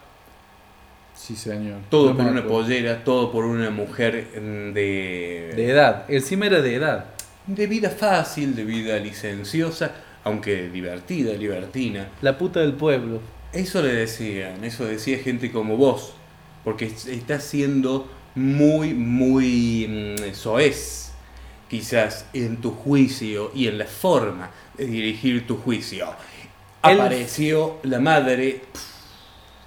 Sí, 1.15 1.35
señor. 1.35 1.79
todo 1.89 2.11
No 2.11 2.17
por 2.17 2.27
una 2.27 2.47
pollera, 2.47 3.03
todo 3.03 3.33
por 3.33 3.45
una 3.47 3.71
mujer 3.71 4.29
de, 4.33 5.53
De 5.57 5.71
edad. 5.71 6.05
Encima 6.09 6.47
era 6.47 6.61
de 6.61 6.75
edad. 6.75 7.07
de 7.47 7.67
vida 7.67 7.91
fácil, 7.91 8.55
de 8.55 8.65
vida 8.65 8.99
licenciosa, 8.99 9.93
aunque 10.25 10.69
divertida, 10.69 11.33
libertina. 11.33 12.09
La 12.21 12.37
puta 12.37 12.61
del 12.61 12.75
pueblo. 12.75 13.21
Eso 13.53 13.81
le 13.83 13.93
decían, 13.95 14.63
eso 14.65 14.85
decía 14.85 15.19
gente 15.19 15.51
como 15.51 15.77
vos, 15.79 16.13
porque 16.65 16.85
está 16.87 17.41
siendo 17.41 18.07
muy, 18.35 18.93
muy 18.93 20.15
mm, 20.21 20.35
soez, 20.35 21.06
quizás 21.69 22.27
en 22.33 22.59
tu 22.59 22.71
juicio 22.73 23.51
y 23.55 23.67
en 23.69 23.79
la 23.79 23.87
forma 23.87 24.51
de 24.77 24.87
dirigir 24.87 25.47
tu 25.47 25.57
juicio. 25.57 26.09
El- 26.83 27.01
Apareció 27.01 27.77
la 27.83 27.99
madre, 27.99 28.63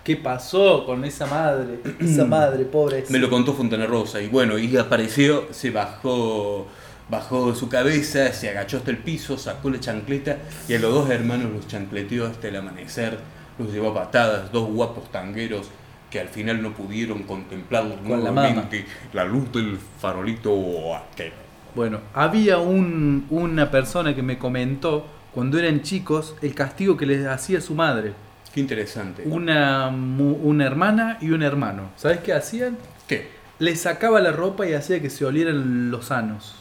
¿Qué 0.03 0.15
pasó 0.15 0.85
con 0.85 1.03
esa 1.05 1.27
madre? 1.27 1.79
Esa 1.99 2.25
madre, 2.25 2.65
pobre. 2.65 3.03
me 3.09 3.19
lo 3.19 3.29
contó 3.29 3.53
Fontana 3.53 3.85
Rosa, 3.85 4.21
y 4.21 4.27
bueno, 4.27 4.57
y 4.57 4.75
apareció, 4.77 5.47
se 5.51 5.69
bajó, 5.69 6.67
bajó 7.09 7.53
su 7.53 7.69
cabeza, 7.69 8.31
se 8.33 8.49
agachó 8.49 8.77
hasta 8.77 8.89
el 8.91 8.97
piso, 8.97 9.37
sacó 9.37 9.69
la 9.69 9.79
chancleta 9.79 10.37
y 10.67 10.73
a 10.73 10.79
los 10.79 10.93
dos 10.93 11.09
hermanos 11.11 11.51
los 11.51 11.67
chancleteó 11.67 12.25
hasta 12.25 12.47
el 12.47 12.55
amanecer, 12.55 13.19
los 13.59 13.71
llevó 13.71 13.89
a 13.89 13.93
patadas, 14.05 14.51
dos 14.51 14.69
guapos 14.69 15.11
tangueros 15.11 15.67
que 16.09 16.19
al 16.19 16.29
final 16.29 16.61
no 16.63 16.73
pudieron 16.73 17.21
contemplar 17.23 17.83
Con 17.83 18.23
la 18.23 18.31
nuevamente 18.31 18.85
la, 19.13 19.25
luz 19.25 19.51
del 19.51 19.77
farolito 20.01 20.95
aquel. 20.95 21.33
Bueno, 21.79 22.01
había 22.13 22.57
un- 22.57 23.25
una 23.29 23.71
persona 23.71 24.13
que 24.13 24.21
me 24.21 24.37
comentó 24.37 25.05
cuando 25.33 25.57
eran 25.57 25.81
chicos 25.81 26.35
el 26.41 26.53
castigo 26.53 26.97
que 26.97 27.05
les 27.05 27.25
hacía 27.25 27.61
su 27.61 27.73
madre. 27.73 28.11
Qué 28.53 28.59
interesante. 28.59 29.23
Una, 29.25 29.87
una 29.87 30.65
hermana 30.65 31.17
y 31.21 31.29
un 31.31 31.41
hermano. 31.41 31.83
¿Sabes 31.95 32.17
qué 32.19 32.33
hacían? 32.33 32.77
¿Qué? 33.07 33.29
Les 33.59 33.79
sacaba 33.79 34.19
la 34.19 34.33
ropa 34.33 34.67
y 34.67 34.73
hacía 34.73 35.01
que 35.01 35.09
se 35.09 35.23
olieran 35.23 35.89
los 35.89 36.07
sanos 36.07 36.55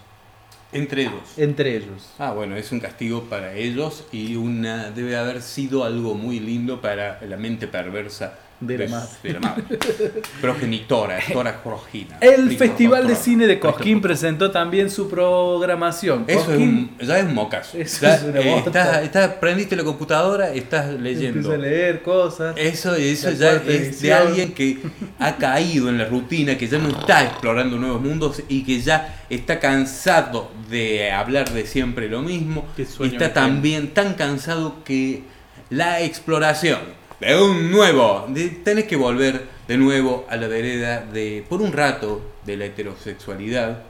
Entre 0.70 1.02
ellos. 1.02 1.37
entre 1.37 1.76
ellos. 1.76 2.11
Ah, 2.20 2.31
bueno, 2.31 2.54
es 2.54 2.70
un 2.70 2.78
castigo 2.78 3.24
para 3.24 3.54
ellos 3.54 4.07
y 4.12 4.37
una 4.37 4.92
debe 4.92 5.16
haber 5.16 5.42
sido 5.42 5.83
algo 5.83 6.14
muy 6.14 6.38
lindo 6.38 6.81
para 6.81 7.20
la 7.26 7.37
mente 7.37 7.66
perversa 7.66 8.35
De 8.61 8.77
la 8.79 8.88
madre. 8.88 9.09
de 9.23 9.33
la 9.35 9.40
madre. 9.40 9.62
Progenitora, 10.40 11.18
Tora 11.33 11.61
Jorgina. 11.62 12.18
El 12.21 12.57
Festival 12.57 13.07
de. 13.07 13.14
Cine 13.14 13.47
de 13.47 13.59
Cosquín 13.61 14.01
presentó 14.01 14.51
también 14.51 14.90
su 14.90 15.09
programación. 15.09 16.25
Eso 16.27 16.53
es 16.53 16.59
un, 16.59 16.97
ya 17.01 17.18
es 17.18 17.25
un 17.25 17.35
mocazo. 17.35 17.77
Eso 17.79 18.03
Ya, 18.03 18.14
es 18.16 18.23
una 18.25 18.40
eh, 18.40 18.59
estás- 18.64 19.03
estás- 19.05 19.29
prendiste 19.35 19.77
la 19.77 19.85
computadora, 19.85 20.53
estás 20.53 20.88
leyendo. 21.01 21.38
empieza 21.38 21.55
a 21.55 21.59
leer 21.59 22.03
cosas. 22.03 22.55
Eso, 22.57 22.94
eso 22.94 23.31
ya 23.33 23.53
es 23.66 24.01
de 24.01 24.12
alguien 24.12 24.53
que 24.53 24.79
ha 25.18 25.37
caído 25.37 25.88
en 25.88 25.99
la 25.99 26.05
rutina, 26.07 26.57
que 26.59 26.66
ya 26.68 26.79
no 26.79 26.88
está 26.88 27.25
explorando 27.25 27.77
nuevos 27.77 28.01
mundos 28.01 28.42
y 28.49 28.64
que 28.64 28.81
ya 28.81 29.25
está 29.31 29.59
cansado 29.61 30.51
de 30.71 31.11
hablar 31.12 31.51
de 31.53 31.66
siempre 31.66 32.09
lo 32.09 32.23
mismo. 32.23 32.66
Está 32.77 33.33
también 33.33 33.94
tan 33.94 34.14
cansado 34.14 34.83
que 34.85 35.23
la 35.71 36.01
exploración 36.01 36.79
de 37.20 37.40
un 37.40 37.70
nuevo, 37.70 38.26
de, 38.28 38.48
tenés 38.48 38.85
que 38.85 38.96
volver 38.96 39.42
de 39.66 39.76
nuevo 39.76 40.26
a 40.28 40.37
la 40.37 40.48
vereda 40.48 41.00
de, 41.00 41.44
por 41.48 41.61
un 41.61 41.72
rato, 41.72 42.22
de 42.44 42.57
la 42.57 42.66
heterosexualidad. 42.66 43.83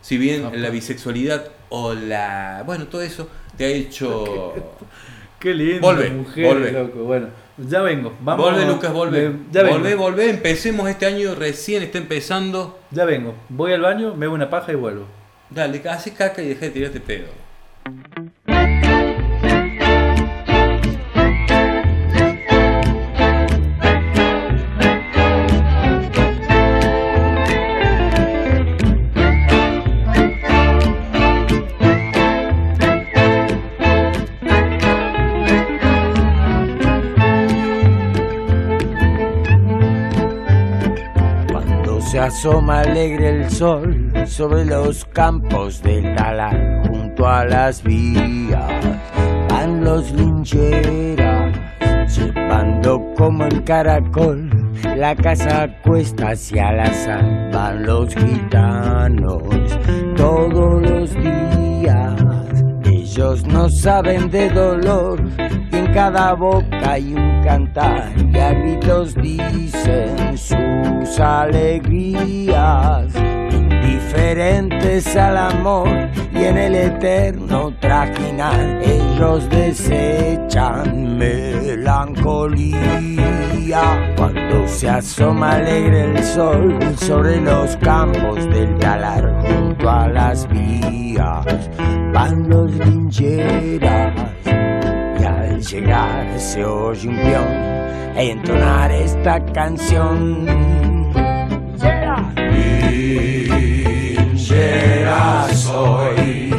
Si 0.00 0.18
bien 0.18 0.60
la 0.60 0.70
bisexualidad 0.70 1.50
o 1.68 1.94
la... 1.94 2.62
Bueno, 2.66 2.86
todo 2.86 3.02
eso 3.02 3.28
te 3.56 3.64
ha 3.64 3.68
hecho... 3.68 4.54
Qué 5.42 5.54
lindo. 5.54 5.80
Volve, 5.80 6.08
mujer, 6.10 6.46
volve. 6.46 6.70
loco. 6.70 6.98
Bueno, 7.00 7.26
ya 7.58 7.82
vengo. 7.82 8.14
Vamos, 8.20 8.46
volve 8.46 8.64
Lucas, 8.64 8.92
volve. 8.92 9.28
Me- 9.28 9.38
ya 9.50 9.64
vengo. 9.64 9.78
volve, 9.78 9.94
volve. 9.96 10.30
Empecemos 10.30 10.88
este 10.88 11.04
año, 11.04 11.34
recién 11.34 11.82
está 11.82 11.98
empezando. 11.98 12.78
Ya 12.92 13.04
vengo. 13.04 13.34
Voy 13.48 13.72
al 13.72 13.80
baño, 13.80 14.14
me 14.14 14.26
hago 14.26 14.36
una 14.36 14.48
paja 14.48 14.70
y 14.70 14.76
vuelvo. 14.76 15.06
Dale, 15.50 15.82
hace 15.90 16.12
caca 16.14 16.40
y 16.42 16.48
deja 16.50 16.60
de 16.66 16.70
tirarte 16.70 17.00
pedo. 17.00 17.26
Asoma 42.26 42.80
alegre 42.80 43.30
el 43.30 43.50
sol 43.50 44.12
sobre 44.26 44.64
los 44.64 45.04
campos 45.06 45.82
del 45.82 46.14
talar, 46.14 46.86
junto 46.86 47.26
a 47.26 47.44
las 47.44 47.82
vías, 47.82 48.80
van 49.48 49.82
los 49.82 50.12
lincheras, 50.12 51.58
llevando 52.16 53.02
como 53.16 53.44
el 53.44 53.64
caracol, 53.64 54.48
la 54.96 55.16
casa 55.16 55.68
cuesta 55.82 56.30
hacia 56.30 56.72
la 56.72 56.94
sal, 56.94 57.50
van 57.52 57.82
los 57.84 58.14
gitanos 58.14 59.42
todos 60.16 60.80
los 60.80 61.14
días. 61.14 62.21
Ellos 63.14 63.44
no 63.44 63.68
saben 63.68 64.30
de 64.30 64.48
dolor. 64.48 65.20
Y 65.70 65.76
en 65.76 65.92
cada 65.92 66.32
boca 66.32 66.92
hay 66.92 67.12
un 67.12 67.42
cantar 67.44 68.10
y 68.16 68.38
a 68.38 68.54
gritos 68.54 69.14
dicen 69.16 70.38
sus 70.38 71.20
alegrías 71.20 73.12
indiferentes 74.02 75.16
al 75.16 75.36
amor 75.36 75.88
y 76.32 76.44
en 76.44 76.58
el 76.58 76.74
eterno 76.74 77.72
trajinar 77.80 78.80
ellos 78.82 79.48
desechan 79.48 81.16
melancolía 81.18 82.74
cuando 84.16 84.66
se 84.66 84.88
asoma 84.88 85.52
alegre 85.52 86.16
el 86.16 86.24
sol 86.24 86.78
sobre 86.96 87.40
los 87.40 87.76
campos 87.78 88.44
del 88.50 88.76
talar 88.78 89.32
junto 89.46 89.88
a 89.88 90.08
las 90.08 90.48
vías 90.48 91.70
van 92.12 92.48
los 92.48 92.72
lincheras 92.72 94.14
y 95.18 95.24
al 95.24 95.60
llegar 95.60 96.38
se 96.38 96.64
oye 96.64 97.08
un 97.08 97.16
peón 97.16 97.72
e 98.14 98.30
entonar 98.30 98.92
esta 98.92 99.42
canción. 99.52 100.82
Linchera 104.62 105.48
soy, 105.54 106.51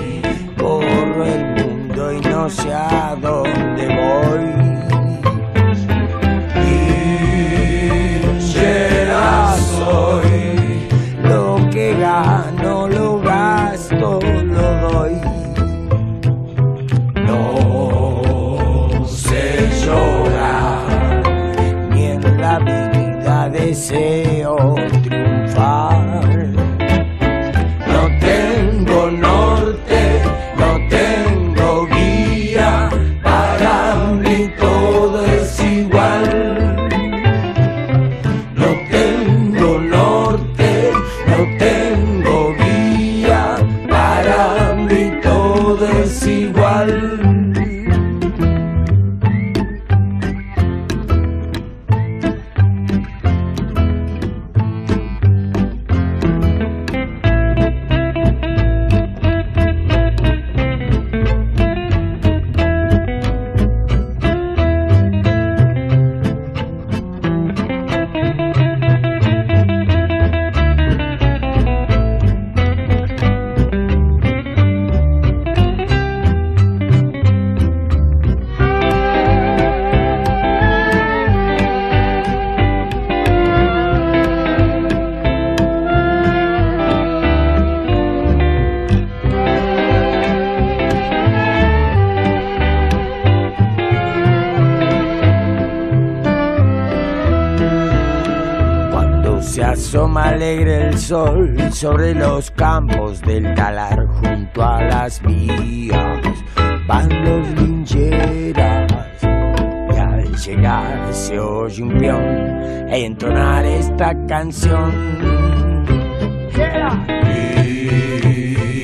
del 103.25 103.53
talar 103.53 104.05
junto 104.07 104.63
a 104.63 104.81
las 104.83 105.21
vías, 105.21 106.43
van 106.87 107.09
los 107.23 107.47
lincheras. 107.61 108.91
Y 109.21 109.97
al 109.97 110.35
llegar 110.35 111.13
se 111.13 111.39
oye 111.39 111.83
un 111.83 111.97
peón 111.97 112.53
entonar 112.95 113.65
esta 113.65 114.13
canción. 114.27 114.91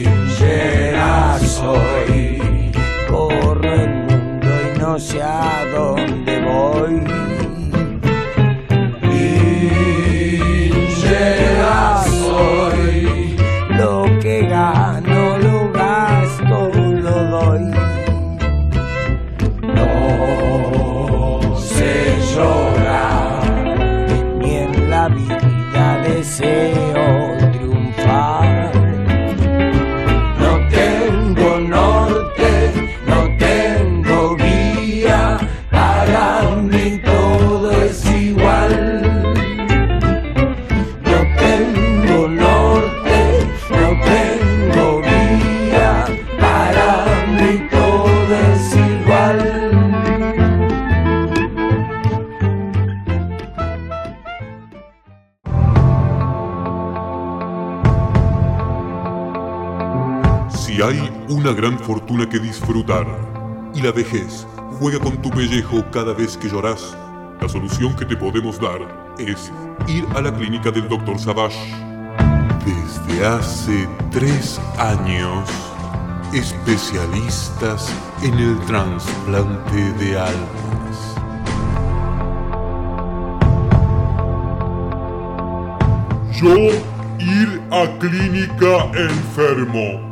Linchera 0.10 1.38
soy, 1.40 2.72
corro 3.10 3.74
el 3.74 3.90
mundo 3.90 4.48
y 4.48 4.80
no 4.80 5.00
sé 5.00 5.22
a 5.22 5.64
dónde 5.74 6.42
voy. 6.42 7.29
Una 61.50 61.60
gran 61.60 61.80
fortuna 61.80 62.30
que 62.30 62.38
disfrutar 62.38 63.08
y 63.74 63.82
la 63.82 63.92
vejez 63.92 64.46
juega 64.78 65.00
con 65.00 65.20
tu 65.20 65.32
pellejo 65.32 65.84
cada 65.92 66.14
vez 66.14 66.38
que 66.38 66.48
lloras, 66.48 66.96
la 67.42 67.50
solución 67.50 67.96
que 67.96 68.06
te 68.06 68.16
podemos 68.16 68.60
dar 68.60 69.16
es 69.18 69.52
ir 69.88 70.06
a 70.16 70.22
la 70.22 70.32
clínica 70.32 70.70
del 70.70 70.88
Dr. 70.88 71.18
Savage. 71.18 71.58
Desde 72.64 73.26
hace 73.26 73.88
tres 74.12 74.62
años, 74.78 75.50
especialistas 76.34 77.92
en 78.22 78.34
el 78.36 78.60
trasplante 78.68 79.94
de 79.94 80.20
almas. 80.20 81.16
Yo 86.32 86.56
ir 87.18 87.62
a 87.72 87.88
clínica 87.98 88.86
enfermo. 88.94 90.09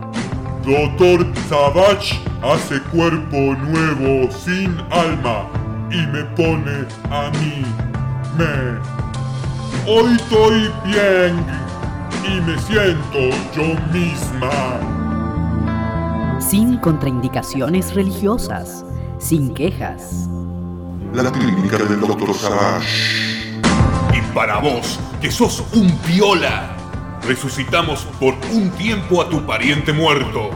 Doctor 0.67 1.25
Savage 1.47 2.19
hace 2.43 2.81
cuerpo 2.91 3.37
nuevo 3.37 4.29
sin 4.29 4.77
alma 4.91 5.47
y 5.89 6.05
me 6.07 6.25
pone 6.35 6.85
a 7.09 7.29
mí. 7.39 7.63
Me. 8.37 8.77
Hoy 9.89 10.15
estoy 10.17 10.69
bien 10.83 11.41
y 12.25 12.41
me 12.41 12.59
siento 12.59 13.29
yo 13.55 13.79
misma. 13.93 14.81
Sin 16.41 16.75
contraindicaciones 16.79 17.95
religiosas, 17.95 18.83
sin 19.19 19.53
quejas. 19.53 20.27
La 21.13 21.31
clínica 21.31 21.77
del 21.77 22.01
Doctor 22.01 22.33
Savage. 22.33 23.61
Y 24.13 24.21
para 24.33 24.57
vos, 24.59 24.99
que 25.21 25.31
sos 25.31 25.63
un 25.73 25.89
piola, 25.99 26.75
resucitamos 27.27 28.07
por 28.19 28.33
un 28.53 28.69
tiempo 28.71 29.21
a 29.21 29.29
tu 29.29 29.45
pariente 29.45 29.91
muerto. 29.91 30.49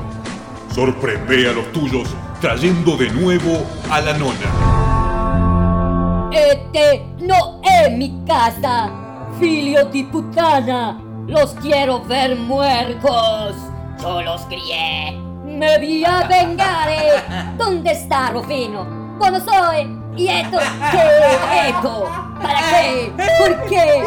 Sorprende 0.73 1.49
a 1.49 1.51
los 1.51 1.69
tuyos 1.73 2.07
trayendo 2.39 2.95
de 2.95 3.09
nuevo 3.09 3.65
a 3.89 3.99
la 3.99 4.13
nona. 4.17 6.29
Este 6.31 7.05
no 7.19 7.59
es 7.61 7.91
mi 7.97 8.23
casa, 8.25 8.89
filio 9.37 9.83
di 9.85 10.05
puttana. 10.05 10.97
Los 11.27 11.51
quiero 11.55 12.01
ver 12.05 12.37
muertos. 12.37 13.55
Yo 14.01 14.21
los 14.21 14.41
crié. 14.43 15.11
Me 15.43 15.77
voy 15.77 16.05
a 16.05 16.25
vengare. 16.25 17.21
¿Dónde 17.57 17.91
está 17.91 18.31
Rufino? 18.31 18.87
¿Cuándo 19.19 19.41
soy? 19.41 19.93
¿Y 20.15 20.29
esto 20.29 20.57
qué? 20.91 21.69
¿Esto? 21.69 22.09
¿Para 22.41 22.59
qué? 22.69 23.11
¿Por 23.39 23.65
qué? 23.67 24.03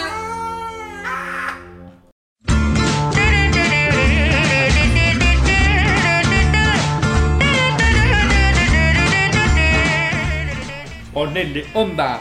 Ponele 11.36 11.66
onda. 11.74 12.18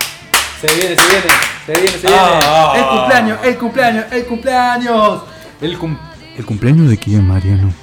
Se 0.59 0.67
viene, 0.75 0.97
se 0.97 1.07
viene, 1.07 1.29
se 1.65 1.71
viene, 1.73 1.87
se 1.87 2.07
viene. 2.07 2.21
Ah. 2.43 2.73
El 2.75 2.85
cumpleaños, 2.85 3.39
el 3.45 3.57
cumpleaños, 3.57 4.05
el 4.11 4.25
cumpleaños. 4.25 5.23
El, 5.61 5.77
cum- 5.77 5.97
¿El 6.37 6.45
cumpleaños 6.45 6.89
de 6.89 6.97
quién, 6.97 7.25
Mariano? 7.25 7.73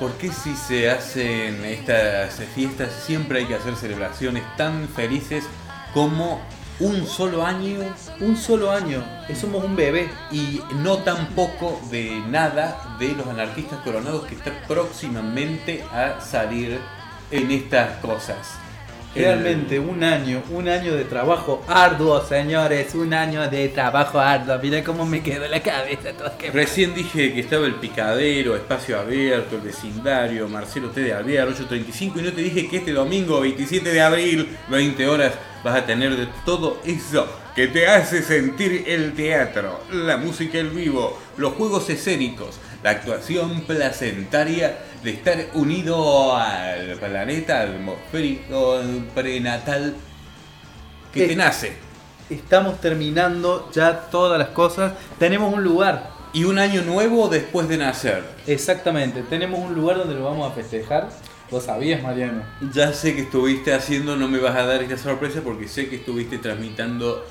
¿Por 0.00 0.10
qué 0.14 0.32
si 0.32 0.56
se 0.56 0.90
hacen 0.90 1.64
estas 1.64 2.40
fiestas 2.56 2.90
siempre 3.06 3.38
hay 3.38 3.44
que 3.46 3.54
hacer 3.54 3.76
celebraciones 3.76 4.42
tan 4.56 4.88
felices 4.88 5.44
como 5.92 6.40
un 6.80 7.06
solo 7.06 7.46
año? 7.46 7.78
Un 8.18 8.36
solo 8.36 8.72
año, 8.72 9.04
somos 9.40 9.62
un 9.62 9.76
bebé. 9.76 10.10
Y 10.32 10.60
no 10.82 10.96
tampoco 10.98 11.80
de 11.88 12.20
nada 12.28 12.96
de 12.98 13.12
los 13.12 13.28
anarquistas 13.28 13.78
coronados 13.84 14.24
que 14.24 14.34
están 14.34 14.54
próximamente 14.66 15.84
a 15.92 16.20
salir 16.20 16.80
en 17.30 17.52
estas 17.52 17.98
cosas. 17.98 18.58
Realmente 19.14 19.78
un 19.78 20.02
año, 20.02 20.42
un 20.50 20.68
año 20.68 20.94
de 20.94 21.04
trabajo 21.04 21.62
arduo, 21.68 22.24
señores, 22.26 22.94
un 22.94 23.14
año 23.14 23.48
de 23.48 23.68
trabajo 23.68 24.18
arduo. 24.18 24.58
Mira 24.60 24.82
cómo 24.82 25.06
me 25.06 25.22
quedó 25.22 25.46
la 25.46 25.62
cabeza. 25.62 26.10
Recién 26.52 26.94
dije 26.94 27.32
que 27.32 27.40
estaba 27.40 27.66
el 27.66 27.76
picadero, 27.76 28.56
espacio 28.56 28.98
abierto, 28.98 29.54
el 29.54 29.62
vecindario, 29.62 30.48
Marcelo 30.48 30.90
T. 30.90 31.00
de 31.00 31.14
Alvear, 31.14 31.46
835, 31.46 32.18
y 32.18 32.22
no 32.22 32.32
te 32.32 32.42
dije 32.42 32.68
que 32.68 32.78
este 32.78 32.92
domingo, 32.92 33.40
27 33.40 33.88
de 33.88 34.00
abril, 34.00 34.48
20 34.68 35.06
horas, 35.06 35.32
vas 35.62 35.76
a 35.76 35.86
tener 35.86 36.16
de 36.16 36.26
todo 36.44 36.80
eso 36.84 37.26
que 37.54 37.68
te 37.68 37.86
hace 37.86 38.20
sentir 38.20 38.84
el 38.88 39.14
teatro, 39.14 39.80
la 39.92 40.16
música 40.16 40.58
en 40.58 40.74
vivo, 40.74 41.20
los 41.36 41.52
juegos 41.52 41.88
escénicos, 41.88 42.58
la 42.82 42.90
actuación 42.90 43.60
placentaria 43.60 44.76
de 45.04 45.10
estar 45.10 45.38
unido 45.52 46.34
al 46.34 46.96
planeta 46.98 47.60
atmosférico 47.60 48.80
prenatal 49.14 49.94
que 51.12 51.28
te 51.28 51.36
nace. 51.36 51.74
Estamos 52.30 52.80
terminando 52.80 53.70
ya 53.72 54.00
todas 54.10 54.38
las 54.38 54.48
cosas. 54.48 54.94
Tenemos 55.18 55.52
un 55.52 55.62
lugar. 55.62 56.10
Y 56.32 56.44
un 56.44 56.58
año 56.58 56.82
nuevo 56.82 57.28
después 57.28 57.68
de 57.68 57.76
nacer. 57.76 58.24
Exactamente, 58.46 59.22
tenemos 59.22 59.60
un 59.60 59.74
lugar 59.74 59.98
donde 59.98 60.14
lo 60.14 60.24
vamos 60.24 60.50
a 60.50 60.54
festejar. 60.54 61.08
¿Lo 61.50 61.60
sabías, 61.60 62.02
Mariano? 62.02 62.42
Ya 62.72 62.92
sé 62.92 63.14
que 63.14 63.20
estuviste 63.20 63.72
haciendo, 63.72 64.16
no 64.16 64.26
me 64.26 64.38
vas 64.38 64.56
a 64.56 64.64
dar 64.64 64.82
esta 64.82 64.96
sorpresa 64.96 65.42
porque 65.44 65.68
sé 65.68 65.88
que 65.88 65.96
estuviste 65.96 66.38
transmitando 66.38 67.24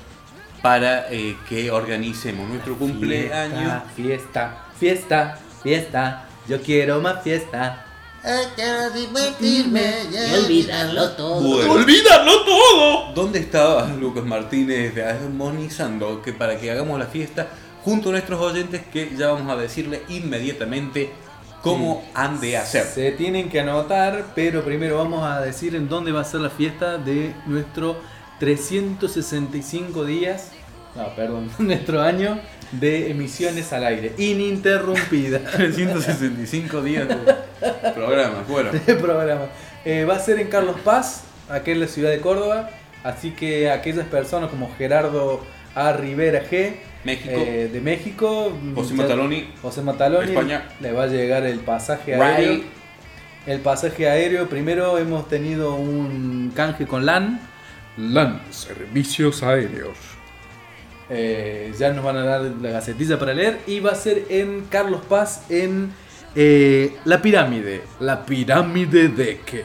para 0.62 1.12
eh, 1.12 1.36
que 1.48 1.70
organicemos 1.70 2.48
nuestro 2.48 2.76
cumpleaños. 2.76 3.82
Fiesta, 3.94 4.64
fiesta, 4.78 5.38
fiesta. 5.62 6.28
Yo 6.46 6.60
quiero 6.60 7.00
más 7.00 7.22
fiesta. 7.22 7.86
quiero 8.54 8.90
divertirme 8.90 9.94
y 10.12 10.34
olvidarlo 10.34 11.10
todo. 11.12 11.40
Bueno. 11.40 11.72
¡Olvídalo 11.72 12.44
todo! 12.44 13.12
¿Dónde 13.14 13.38
estaba 13.38 13.86
Lucas 13.88 14.24
Martínez 14.24 14.94
armonizando 14.98 16.20
que 16.20 16.32
para 16.32 16.58
que 16.58 16.70
hagamos 16.70 16.98
la 16.98 17.06
fiesta 17.06 17.48
junto 17.82 18.10
a 18.10 18.12
nuestros 18.12 18.40
oyentes 18.40 18.82
que 18.92 19.14
ya 19.16 19.32
vamos 19.32 19.50
a 19.56 19.60
decirle 19.60 20.02
inmediatamente 20.08 21.12
cómo 21.62 22.04
han 22.12 22.40
de 22.40 22.58
hacer? 22.58 22.84
Se 22.84 23.12
tienen 23.12 23.48
que 23.48 23.60
anotar, 23.60 24.32
pero 24.34 24.62
primero 24.62 24.98
vamos 24.98 25.24
a 25.24 25.40
decir 25.40 25.74
en 25.74 25.88
dónde 25.88 26.12
va 26.12 26.20
a 26.20 26.24
ser 26.24 26.40
la 26.40 26.50
fiesta 26.50 26.98
de 26.98 27.34
nuestro 27.46 27.96
365 28.38 30.04
días, 30.04 30.50
no, 30.94 31.14
perdón, 31.14 31.50
nuestro 31.58 32.02
año 32.02 32.38
de 32.80 33.10
emisiones 33.10 33.72
al 33.72 33.84
aire, 33.84 34.12
ininterrumpida. 34.18 35.38
365 35.56 36.82
días 36.82 37.08
de 37.08 37.92
programa, 37.94 38.44
bueno. 38.48 38.70
de 38.72 38.94
programa. 38.94 39.46
Eh, 39.84 40.04
va 40.04 40.16
a 40.16 40.18
ser 40.18 40.38
en 40.40 40.48
Carlos 40.48 40.76
Paz, 40.84 41.24
aquí 41.48 41.72
en 41.72 41.80
la 41.80 41.86
ciudad 41.88 42.10
de 42.10 42.20
Córdoba, 42.20 42.70
así 43.02 43.30
que 43.32 43.70
aquellas 43.70 44.06
personas 44.06 44.50
como 44.50 44.70
Gerardo 44.76 45.42
A. 45.74 45.92
Rivera 45.92 46.42
G. 46.50 46.74
México. 47.04 47.30
eh, 47.36 47.68
de 47.72 47.80
México. 47.82 48.52
José 48.74 48.96
ya- 48.96 49.02
Mataloni. 49.02 49.48
José 49.60 49.82
Mataloni. 49.82 50.28
España. 50.30 50.68
Le 50.80 50.92
va 50.92 51.02
a 51.02 51.06
llegar 51.06 51.44
el 51.44 51.58
pasaje 51.60 52.12
Right. 52.14 52.22
aéreo. 52.22 52.60
El 53.46 53.60
pasaje 53.60 54.08
aéreo, 54.08 54.48
primero 54.48 54.96
hemos 54.96 55.28
tenido 55.28 55.74
un 55.74 56.50
canje 56.56 56.86
con 56.86 57.04
LAN. 57.04 57.40
LAN, 57.98 58.40
servicios 58.50 59.42
aéreos. 59.42 59.98
Eh, 61.10 61.72
ya 61.78 61.92
nos 61.92 62.04
van 62.04 62.16
a 62.16 62.24
dar 62.24 62.42
la 62.60 62.70
gacetilla 62.70 63.18
para 63.18 63.34
leer. 63.34 63.60
Y 63.66 63.80
va 63.80 63.92
a 63.92 63.94
ser 63.94 64.24
en 64.28 64.62
Carlos 64.70 65.02
Paz, 65.08 65.44
en 65.50 65.92
eh, 66.34 66.96
La 67.04 67.20
Pirámide. 67.20 67.82
La 68.00 68.24
Pirámide 68.24 69.08
de 69.08 69.40
qué? 69.44 69.64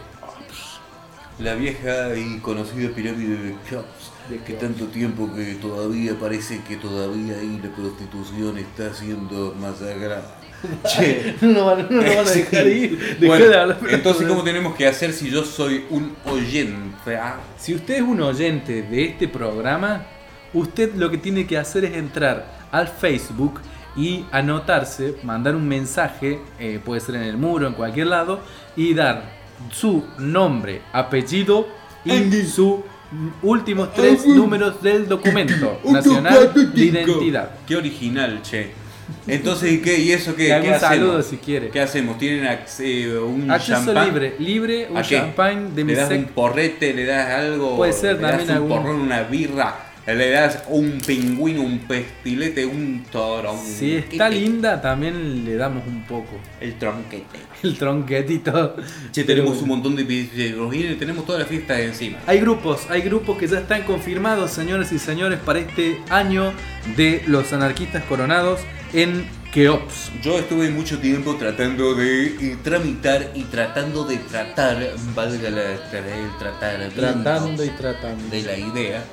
La 1.39 1.55
vieja 1.55 2.15
y 2.17 2.39
conocida 2.39 2.89
pirámide 2.89 3.37
de 3.37 3.55
Keops, 3.69 4.11
que 4.45 4.53
tanto 4.55 4.87
tiempo 4.87 5.33
que 5.33 5.55
todavía 5.55 6.13
parece 6.19 6.59
que 6.67 6.75
todavía 6.75 7.35
ahí 7.39 7.61
la 7.63 7.69
prostitución 7.73 8.57
está 8.57 8.93
siendo 8.93 9.55
masacrada. 9.57 10.35
Che, 10.85 11.35
no, 11.39 11.73
no 11.77 11.89
nos 11.89 12.05
van 12.15 12.27
a 12.27 12.31
dejar 12.31 12.67
ir. 12.67 13.17
Dejá 13.17 13.25
Bueno, 13.27 13.47
de 13.47 13.57
hablar. 13.57 13.77
entonces, 13.89 14.27
¿cómo 14.27 14.43
tenemos 14.43 14.75
que 14.75 14.85
hacer 14.85 15.13
si 15.13 15.29
yo 15.29 15.45
soy 15.45 15.85
un 15.89 16.13
oyente? 16.25 17.17
Si 17.57 17.73
usted 17.73 17.95
es 17.95 18.01
un 18.01 18.19
oyente 18.21 18.81
de 18.81 19.05
este 19.05 19.29
programa, 19.29 20.05
usted 20.53 20.95
lo 20.95 21.09
que 21.09 21.17
tiene 21.17 21.45
que 21.47 21.57
hacer 21.57 21.85
es 21.85 21.95
entrar 21.95 22.45
al 22.71 22.87
Facebook 22.87 23.59
y 23.95 24.25
anotarse, 24.31 25.15
mandar 25.23 25.55
un 25.55 25.67
mensaje, 25.67 26.39
eh, 26.59 26.79
puede 26.83 27.01
ser 27.01 27.15
en 27.15 27.23
el 27.23 27.37
muro, 27.37 27.67
en 27.67 27.73
cualquier 27.73 28.07
lado, 28.07 28.39
y 28.75 28.93
dar 28.93 29.23
su 29.71 30.05
nombre, 30.17 30.81
apellido 30.93 31.67
y 32.05 32.31
sus 32.43 32.75
últimos 33.41 33.91
tres 33.93 34.25
números 34.25 34.81
del 34.81 35.07
documento 35.07 35.79
nacional 35.85 36.51
de 36.73 36.85
identidad. 36.85 37.51
Qué 37.67 37.75
original, 37.75 38.41
che. 38.43 38.71
Entonces, 39.27 39.71
¿y 39.73 39.81
qué? 39.81 39.97
¿Y 39.99 40.11
eso 40.11 40.35
qué? 40.35 40.47
Y 40.49 40.51
algún 40.51 40.69
¿Qué 40.69 40.75
hacemos? 40.75 40.95
saludo 40.95 41.21
si 41.23 41.37
quiere. 41.37 41.69
¿Qué 41.69 41.81
hacemos? 41.81 42.17
¿Tienen 42.19 42.45
ac- 42.45 42.79
eh, 42.79 43.17
un 43.17 43.49
Acceso 43.49 43.83
champán? 43.85 44.05
libre, 44.05 44.35
libre, 44.37 44.87
un 44.89 45.01
champán 45.01 45.75
de 45.75 45.83
¿Le 45.83 45.95
das 45.95 46.11
un 46.11 46.25
porrete? 46.25 46.93
¿Le 46.93 47.05
das 47.05 47.27
algo? 47.39 47.75
Puede 47.75 47.91
ser 47.93 48.17
¿Le 48.17 48.21
das 48.21 48.31
también 48.37 48.49
un 48.51 48.55
algún- 48.55 48.69
porrón, 48.69 49.01
una 49.01 49.23
birra? 49.23 49.75
¿Le 50.13 50.31
das 50.31 50.63
un 50.69 50.99
pingüino, 51.05 51.61
un 51.61 51.79
pestilete, 51.79 52.65
un 52.65 53.03
torón? 53.11 53.57
Si 53.63 53.95
está 53.95 54.29
linda, 54.29 54.81
también 54.81 55.45
le 55.45 55.55
damos 55.55 55.85
un 55.85 56.03
poco. 56.05 56.39
El 56.59 56.77
tronquete. 56.77 57.39
El 57.63 57.77
tronquetito. 57.77 58.75
Che, 59.11 59.23
tenemos 59.23 59.61
un 59.61 59.67
montón 59.67 59.95
de 59.95 60.03
y 60.03 60.95
tenemos 60.97 61.25
toda 61.25 61.39
la 61.39 61.45
fiesta 61.45 61.79
encima. 61.79 62.17
Hay 62.25 62.39
grupos, 62.39 62.89
hay 62.89 63.01
grupos 63.01 63.37
que 63.37 63.47
ya 63.47 63.59
están 63.59 63.83
confirmados, 63.83 64.51
señores 64.51 64.91
y 64.91 64.99
señores, 64.99 65.39
para 65.39 65.59
este 65.59 66.01
año 66.09 66.53
de 66.95 67.23
los 67.27 67.53
anarquistas 67.53 68.03
coronados 68.05 68.61
en 68.93 69.25
Keops. 69.51 70.11
Yo 70.21 70.37
estuve 70.37 70.69
mucho 70.69 70.99
tiempo 70.99 71.35
tratando 71.35 71.95
de 71.95 72.27
eh, 72.27 72.57
tramitar 72.63 73.31
y 73.33 73.43
tratando 73.43 74.05
de 74.05 74.17
tratar, 74.17 74.77
valga 75.15 75.49
la 75.49 75.71
el 75.73 76.37
tratar, 76.37 76.89
Tratando 76.89 77.63
y 77.63 77.69
tratando. 77.69 78.29
de 78.29 78.41
la 78.43 78.57
idea. 78.57 79.03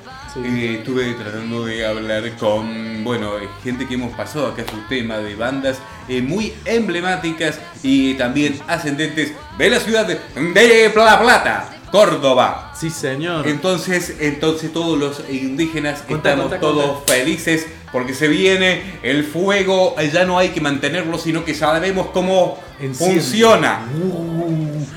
Eh, 0.43 0.75
estuve 0.79 1.13
tratando 1.13 1.65
de 1.65 1.85
hablar 1.85 2.31
con, 2.37 3.03
bueno, 3.03 3.37
eh, 3.39 3.47
gente 3.63 3.87
que 3.87 3.95
hemos 3.95 4.15
pasado 4.15 4.47
acá 4.47 4.63
su 4.69 4.77
tema 4.87 5.17
de 5.17 5.35
bandas 5.35 5.79
eh, 6.07 6.21
muy 6.21 6.53
emblemáticas 6.65 7.59
y 7.81 8.13
también 8.15 8.59
ascendentes 8.67 9.33
de 9.57 9.69
la 9.69 9.79
ciudad 9.79 10.05
de 10.05 10.91
La 10.95 11.19
Plata, 11.19 11.69
Córdoba. 11.91 12.71
Sí, 12.75 12.89
señor. 12.89 13.47
Entonces, 13.47 14.17
entonces 14.19 14.71
todos 14.71 14.97
los 14.97 15.23
indígenas 15.29 16.03
estamos 16.07 16.59
todos 16.59 17.03
felices 17.07 17.65
porque 17.91 18.13
se 18.13 18.27
viene 18.27 18.99
el 19.01 19.23
fuego, 19.23 19.95
ya 20.13 20.25
no 20.25 20.37
hay 20.37 20.49
que 20.49 20.61
mantenerlo, 20.61 21.17
sino 21.17 21.45
que 21.45 21.55
sabemos 21.55 22.07
cómo 22.07 22.59
Enciende. 22.79 23.21
funciona. 23.21 23.79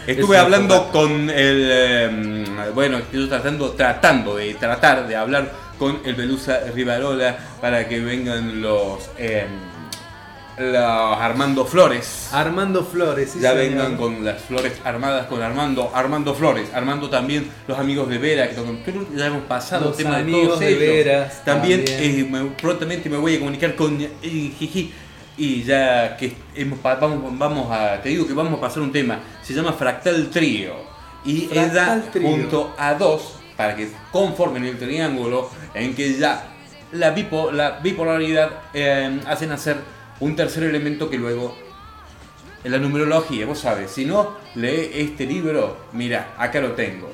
Estuve 0.07 0.36
eso 0.36 0.45
hablando 0.45 0.91
con 0.91 1.30
el, 1.30 2.29
bueno, 2.74 2.98
estoy 2.98 3.28
tratando, 3.28 3.70
tratando 3.72 4.36
de 4.36 4.54
tratar 4.54 5.06
de 5.08 5.16
hablar 5.16 5.50
con 5.78 6.00
el 6.04 6.14
Belusa 6.14 6.61
Rivarola 6.74 7.36
para 7.61 7.88
que 7.88 8.00
vengan 8.00 8.61
los, 8.61 9.11
eh, 9.18 9.46
los 10.58 10.76
Armando 11.18 11.64
Flores. 11.64 12.28
Armando 12.32 12.84
Flores, 12.84 13.30
sí, 13.30 13.40
ya 13.40 13.50
señor. 13.54 13.68
vengan 13.68 13.96
con 13.96 14.22
las 14.24 14.42
flores 14.42 14.74
armadas 14.84 15.26
con 15.26 15.40
Armando, 15.42 15.90
Armando 15.94 16.34
Flores, 16.34 16.68
Armando 16.74 17.08
también 17.08 17.50
los 17.66 17.78
amigos 17.78 18.08
de 18.11 18.18
Vera, 18.18 18.48
que 18.50 18.56
ya 19.16 19.26
hemos 19.26 19.44
pasado 19.44 19.86
Los 19.86 19.98
el 19.98 20.04
tema 20.04 20.18
de 20.18 20.30
todos 20.32 20.61
de 20.61 20.68
ellos. 20.68 20.80
Veras 20.80 21.44
También, 21.44 21.84
también. 21.84 22.20
eh, 22.20 22.28
me- 22.30 22.50
prontamente 22.61 23.08
me 23.08 23.16
voy 23.16 23.36
a 23.36 23.38
comunicar 23.38 23.74
con 23.74 23.98
eh, 24.02 24.08
Jiji 24.22 24.92
y 25.38 25.62
ya 25.62 26.14
que 26.18 26.34
hemos, 26.54 26.78
pa- 26.80 26.96
vamos, 26.96 27.38
vamos 27.38 27.70
a, 27.72 28.02
te 28.02 28.11
digo 28.11 28.26
que 28.26 28.34
vamos 28.34 28.52
a 28.58 28.61
pasar 28.61 28.82
un 28.82 28.92
tema, 28.92 29.18
se 29.42 29.54
llama 29.54 29.72
Fractal 29.72 30.28
Trío 30.28 30.89
y 31.24 31.42
Fractal 31.46 32.10
Trío. 32.10 32.28
junto 32.28 32.74
a 32.78 32.94
dos 32.94 33.34
para 33.56 33.76
que 33.76 33.90
conformen 34.10 34.64
el 34.64 34.78
triángulo 34.78 35.50
en 35.74 35.94
que 35.94 36.14
ya 36.18 36.46
la, 36.92 37.14
bipo- 37.14 37.52
la 37.52 37.78
bipolaridad 37.80 38.50
eh, 38.74 39.20
hacen 39.26 39.52
hacer 39.52 39.76
un 40.20 40.34
tercer 40.36 40.62
elemento 40.64 41.08
que 41.10 41.18
luego 41.18 41.56
en 42.62 42.72
la 42.72 42.78
numerología, 42.78 43.46
vos 43.46 43.61
sabes, 43.61 43.90
si 43.90 44.04
no, 44.04 44.36
lee 44.54 44.90
este 44.94 45.24
libro, 45.24 45.86
mira, 45.92 46.34
acá 46.36 46.61
lo 46.61 46.72
tengo. 46.72 47.11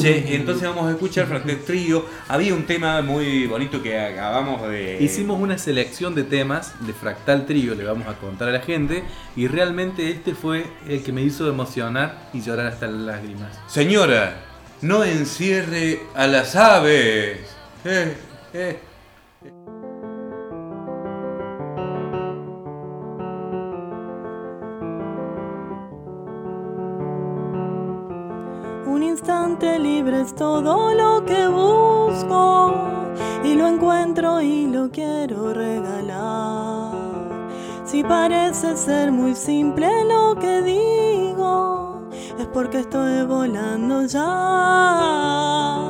Che, 0.00 0.34
entonces 0.34 0.68
vamos 0.68 0.86
a 0.86 0.90
escuchar 0.90 1.26
Fractal 1.26 1.58
Trío. 1.58 2.04
Había 2.28 2.54
un 2.54 2.64
tema 2.64 3.00
muy 3.02 3.46
bonito 3.46 3.82
que 3.82 3.98
acabamos 3.98 4.68
de... 4.68 4.98
Hicimos 5.00 5.40
una 5.40 5.58
selección 5.58 6.14
de 6.14 6.24
temas 6.24 6.74
de 6.86 6.92
Fractal 6.92 7.46
Trío, 7.46 7.74
le 7.74 7.84
vamos 7.84 8.08
a 8.08 8.14
contar 8.14 8.48
a 8.48 8.52
la 8.52 8.60
gente, 8.60 9.04
y 9.36 9.46
realmente 9.46 10.10
este 10.10 10.34
fue 10.34 10.66
el 10.88 11.02
que 11.02 11.12
me 11.12 11.22
hizo 11.22 11.48
emocionar 11.48 12.28
y 12.32 12.40
llorar 12.40 12.66
hasta 12.66 12.86
las 12.88 13.00
lágrimas. 13.00 13.58
Señora, 13.68 14.42
no 14.82 15.04
encierre 15.04 16.00
a 16.14 16.26
las 16.26 16.56
aves. 16.56 17.38
Eh, 17.84 18.16
eh. 18.54 18.89
Instante 29.20 29.78
libre 29.78 30.22
es 30.22 30.34
todo 30.34 30.94
lo 30.94 31.22
que 31.26 31.46
busco 31.46 32.74
y 33.44 33.52
lo 33.54 33.68
encuentro 33.68 34.40
y 34.40 34.66
lo 34.66 34.90
quiero 34.90 35.52
regalar. 35.52 36.94
Si 37.84 38.02
parece 38.02 38.78
ser 38.78 39.12
muy 39.12 39.34
simple 39.34 39.88
lo 40.04 40.36
que 40.36 40.62
digo, 40.62 42.08
es 42.38 42.46
porque 42.46 42.78
estoy 42.80 43.26
volando 43.26 44.06
ya. 44.06 45.82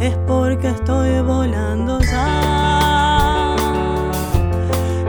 Es 0.00 0.16
porque 0.26 0.70
estoy 0.70 1.20
volando 1.20 2.00
ya. 2.00 3.54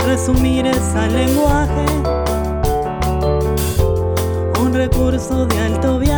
Resumir 0.05 0.67
es 0.67 0.95
al 0.95 1.13
lenguaje, 1.13 1.85
un 4.61 4.71
recurso 4.71 5.47
de 5.47 5.59
alto 5.59 5.97
viaje 5.97 6.08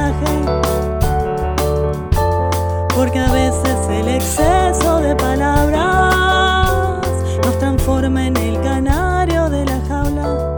porque 3.11 3.27
a 3.27 3.31
veces 3.33 3.89
el 3.89 4.07
exceso 4.07 5.01
de 5.01 5.13
palabras 5.17 7.01
nos 7.43 7.59
transforma 7.59 8.27
en 8.27 8.37
el 8.37 8.61
canario 8.61 9.49
de 9.49 9.65
la 9.65 9.81
jaula 9.85 10.55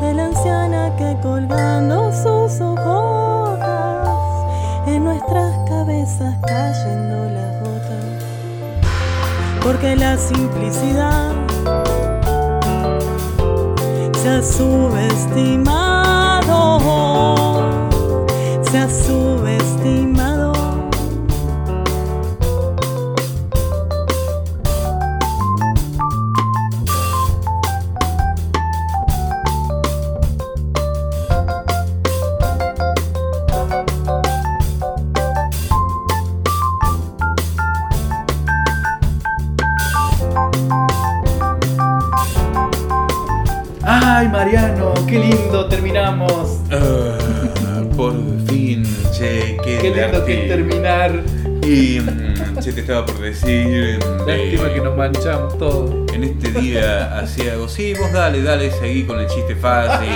de 0.00 0.12
la 0.12 0.24
anciana 0.24 0.90
que 0.96 1.16
colgando 1.22 2.10
sus 2.10 2.60
hojas 2.60 3.60
en 4.88 5.04
nuestras 5.04 5.56
cabezas 5.68 6.34
cayendo 6.42 7.30
las 7.30 7.60
gotas 7.60 8.04
porque 9.62 9.94
la 9.94 10.16
simplicidad 10.16 11.30
se 14.20 14.28
ha 14.30 14.42
subestimado 14.42 15.83
¡Ay, 44.16 44.28
Mariano! 44.28 44.94
¡Qué 45.08 45.18
lindo! 45.18 45.66
Terminamos. 45.66 46.60
Ah, 46.70 47.18
por 47.96 48.12
fin, 48.46 48.84
che, 49.12 49.56
qué, 49.64 49.78
Qué 49.82 49.90
lindo 49.90 50.24
que 50.24 50.36
terminar. 50.46 51.20
Y 51.64 51.98
mm, 51.98 52.58
che, 52.62 52.72
te 52.72 52.82
estaba 52.82 53.04
por 53.04 53.18
decir. 53.18 53.98
mm, 53.98 54.18
Lástima 54.28 54.64
de- 54.68 54.74
que 54.74 54.80
nos 54.82 54.96
manchamos 54.96 55.58
todos. 55.58 56.12
En 56.12 56.22
este 56.22 56.52
día 56.52 57.18
asiago. 57.18 57.68
Sí, 57.68 57.94
vos 57.98 58.12
dale, 58.12 58.40
dale, 58.44 58.70
seguí 58.70 59.02
con 59.02 59.18
el 59.18 59.26
chiste 59.26 59.56
fácil. 59.56 60.10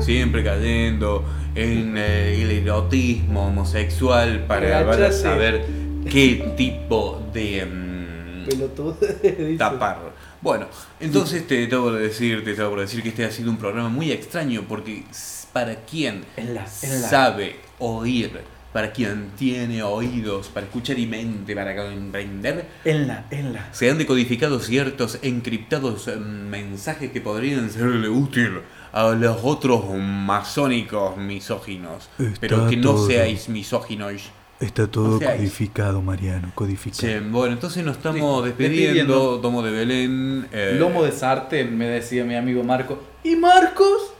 siempre 0.00 0.44
cayendo 0.44 1.24
en 1.54 1.94
eh, 1.96 2.42
el 2.42 2.50
erotismo 2.50 3.46
homosexual 3.46 4.44
para 4.46 5.12
saber 5.12 5.64
qué 6.10 6.52
tipo 6.58 7.22
de 7.32 7.64
mm, 7.64 8.44
Pelotudo. 8.50 8.96
dice. 9.22 9.56
tapar. 9.56 10.09
Bueno, 10.42 10.66
entonces 11.00 11.46
te 11.46 11.66
tengo 11.66 11.92
que 11.92 11.98
decir, 11.98 12.42
te 12.44 12.54
tengo 12.54 12.74
que 12.74 12.80
decir 12.82 13.02
que 13.02 13.10
este 13.10 13.24
ha 13.24 13.30
sido 13.30 13.50
un 13.50 13.58
programa 13.58 13.88
muy 13.90 14.10
extraño 14.10 14.64
porque 14.68 15.04
para 15.52 15.74
quien 15.84 16.24
En 16.36 16.54
la- 16.54 16.66
en 16.82 17.02
la- 17.02 17.08
sabe 17.08 17.56
oír, 17.78 18.40
para 18.72 18.92
quien 18.92 19.30
tiene 19.36 19.82
oídos 19.82 20.48
para 20.48 20.64
escuchar 20.64 20.98
y 20.98 21.06
mente 21.06 21.54
para 21.56 21.74
comprender, 21.76 22.68
En 22.84 23.06
la, 23.08 23.26
en 23.30 23.52
la. 23.52 23.68
se 23.74 23.90
han 23.90 23.98
decodificado 23.98 24.60
ciertos 24.60 25.18
encriptados 25.22 26.06
eh, 26.08 26.16
mensajes 26.16 27.10
que 27.10 27.20
podrían 27.20 27.68
serle 27.68 28.08
útil 28.08 28.60
a 28.92 29.08
los 29.10 29.38
otros 29.42 29.84
masónicos 29.94 31.16
misóginos. 31.16 32.08
Está 32.18 32.40
pero 32.40 32.68
que 32.68 32.76
no 32.76 32.92
todo. 32.92 33.06
seáis 33.08 33.48
misóginos. 33.48 34.30
Está 34.60 34.86
todo 34.86 35.18
codificado, 35.18 36.02
Mariano, 36.02 36.52
codificado. 36.54 37.00
Che, 37.00 37.20
bueno, 37.20 37.54
entonces 37.54 37.82
nos 37.82 37.96
estamos 37.96 38.42
Sí, 38.42 38.48
despidiendo. 38.48 38.84
despidiendo. 38.84 39.38
Domo 39.38 39.62
de 39.62 39.70
Belén. 39.70 40.48
eh, 40.52 40.76
Lomo 40.78 41.02
de 41.02 41.12
sartén, 41.12 41.76
me 41.78 41.86
decía 41.86 42.24
mi 42.24 42.34
amigo 42.36 42.62
Marco. 42.62 43.02
¿Y 43.24 43.36
Marcos? 43.36 44.12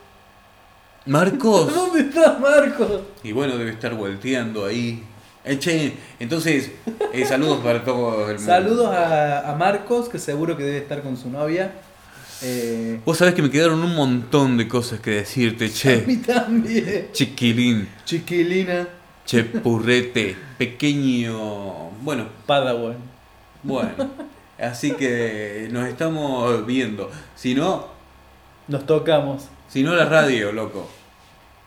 Marcos. 1.07 1.75
¿Dónde 1.75 2.01
está 2.01 2.39
Marcos? 2.39 3.03
Y 3.23 3.33
bueno, 3.33 3.57
debe 3.59 3.71
estar 3.71 3.95
volteando 3.95 4.65
ahí. 4.65 5.03
Eh, 5.45 5.59
che, 5.59 5.93
entonces, 6.19 6.71
eh, 7.13 7.25
saludos 7.27 7.59
para 7.63 7.85
todo 7.85 8.23
el 8.31 8.37
mundo. 8.37 8.43
Saludos 8.53 8.95
a, 8.95 9.51
a 9.51 9.55
Marcos, 9.57 10.09
que 10.09 10.19
seguro 10.19 10.57
que 10.57 10.65
debe 10.65 10.79
estar 10.79 11.03
con 11.03 11.17
su 11.19 11.29
novia. 11.31 11.73
Eh, 12.43 12.99
Vos 13.05 13.19
sabés 13.19 13.35
que 13.35 13.43
me 13.43 13.51
quedaron 13.51 13.83
un 13.83 13.95
montón 13.95 14.57
de 14.57 14.67
cosas 14.69 15.01
que 15.01 15.11
decirte, 15.11 15.67
a 15.67 15.71
che. 15.71 16.05
mí 16.07 16.17
también. 16.17 17.09
Chiquilín. 17.13 17.89
Chiquilina. 18.07 18.89
Che, 19.31 19.45
purrete. 19.45 20.35
Pequeño. 20.59 21.91
Bueno, 22.03 22.27
Padawan. 22.47 22.97
bueno. 23.63 24.11
Así 24.59 24.91
que 24.95 25.69
nos 25.71 25.87
estamos 25.87 26.67
viendo. 26.67 27.09
Si 27.37 27.55
no, 27.55 27.87
Nos 28.67 28.85
tocamos. 28.87 29.47
si 29.69 29.85
no 29.85 29.95
la 29.95 30.07
radio, 30.07 30.51
loco. 30.51 30.91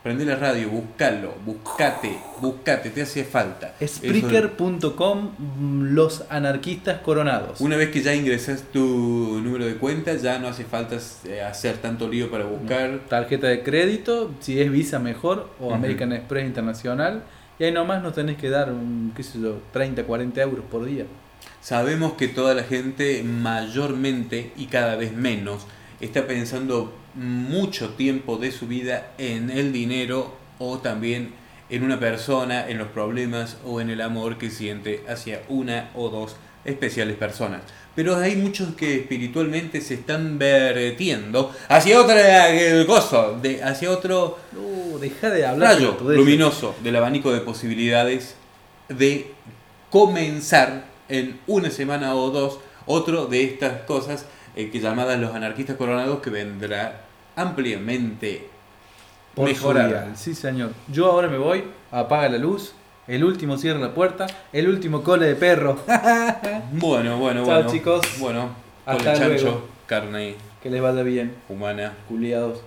Prende 0.03 0.26
la 0.26 0.36
radio, 0.36 0.68
buscalo, 0.68 1.36
buscate, 1.45 2.18
buscate, 2.41 2.89
te 2.89 3.03
hace 3.03 3.24
falta. 3.24 3.74
Spreaker.com 3.82 5.30
Los 5.93 6.26
anarquistas 6.30 6.99
coronados. 6.99 7.61
Una 7.61 7.78
vez 7.78 7.91
que 7.91 8.01
ya 8.01 8.14
ingresas 8.14 8.64
tu 8.74 9.39
número 9.41 9.66
de 9.66 9.76
cuenta, 9.76 10.14
ya 10.16 10.38
no 10.38 10.49
hace 10.49 10.66
falta 10.66 10.97
eh, 11.24 11.41
hacer 11.41 11.78
tanto 11.78 12.09
lío 12.09 12.30
para 12.30 12.43
buscar. 12.43 12.99
Tarjeta 13.07 13.47
de 13.47 13.64
crédito, 13.64 14.32
si 14.41 14.59
es 14.59 14.70
Visa 14.70 14.99
mejor, 14.99 15.49
o. 15.61 15.74
American 15.74 16.11
Express 16.11 16.45
Internacional. 16.45 17.24
Y 17.64 17.72
nomás 17.72 18.03
nos 18.03 18.14
tenés 18.14 18.36
que 18.36 18.49
dar 18.49 18.74
qué 19.16 19.24
sé 19.24 19.39
yo, 19.39 19.61
30, 19.72 20.03
40 20.03 20.41
euros 20.41 20.66
por 20.70 20.84
día. 20.84 21.05
Sabemos 21.61 22.14
que 22.14 22.28
toda 22.28 22.53
la 22.53 22.64
gente 22.64 23.24
mayormente 23.24 24.51
y 24.57 24.66
cada 24.66 24.97
vez 24.97 25.14
menos 25.14 25.66
está 26.01 26.28
pensando 26.28 26.93
mucho 27.16 27.91
tiempo 27.91 28.36
de 28.36 28.51
su 28.51 28.68
vida 28.68 29.14
en 29.18 29.49
el 29.49 29.72
dinero 29.72 30.36
o 30.59 30.80
también 30.80 31.36
en 31.70 31.84
una 31.84 32.01
persona, 32.01 32.68
en 32.68 32.80
los 32.80 32.89
problemas 32.89 33.57
o 33.64 33.80
en 33.80 33.89
el 33.89 34.01
amor 34.01 34.38
que 34.38 34.49
siente 34.49 35.05
hacia 35.07 35.43
una 35.47 35.89
o 35.95 36.09
dos 36.09 36.36
especiales 36.66 37.16
personas. 37.16 37.61
Pero 37.96 38.16
hay 38.16 38.36
muchos 38.36 38.76
que 38.76 39.02
espiritualmente 39.02 39.80
se 39.82 39.96
están 39.96 40.39
vertiendo 40.39 41.52
hacia 41.70 42.02
otra 42.02 42.48
cosa, 42.88 43.34
de, 43.41 43.64
hacia 43.64 43.91
otro 43.91 44.38
Uh, 44.56 45.00
deja 45.00 45.30
de 45.30 45.46
hablar. 45.46 45.76
rayo 45.76 45.98
luminoso 46.00 46.76
del 46.84 46.96
abanico 46.96 47.32
de 47.32 47.41
posibilidades 47.41 48.36
de 48.88 49.32
comenzar 49.89 50.86
en 51.10 51.39
una 51.48 51.70
semana 51.70 52.16
o 52.16 52.30
dos 52.30 52.60
otro 52.86 53.26
de 53.26 53.44
estas 53.44 53.82
cosas 53.82 54.26
eh, 54.56 54.70
que 54.70 54.80
llamadas 54.80 55.20
los 55.20 55.34
anarquistas 55.34 55.78
coronados 55.78 56.20
que 56.22 56.30
vendrá 56.30 57.02
ampliamente 57.36 58.48
Por 59.34 59.50
Sí, 60.16 60.36
señor. 60.36 60.72
Yo 60.88 61.08
ahora 61.08 61.28
me 61.28 61.38
voy, 61.38 61.64
apaga 61.91 62.30
la 62.30 62.38
luz, 62.38 62.74
el 63.08 63.24
último 63.24 63.58
cierra 63.58 63.80
la 63.80 63.93
puerta, 63.93 64.28
el 64.51 64.68
último 64.70 65.04
cole 65.04 65.26
de 65.28 65.36
perro. 65.36 65.78
Bueno, 66.72 67.18
bueno, 67.18 67.43
Chao, 67.45 67.56
bueno. 67.56 67.70
chicos. 67.72 68.01
Bueno, 68.20 68.49
Hasta 68.86 69.14
chancho, 69.14 69.43
luego. 69.43 69.68
carne 69.86 70.36
Que 70.62 70.70
les 70.70 70.82
vaya 70.82 71.04
bien, 71.04 71.36
humana. 71.49 71.93
culiados. 72.08 72.62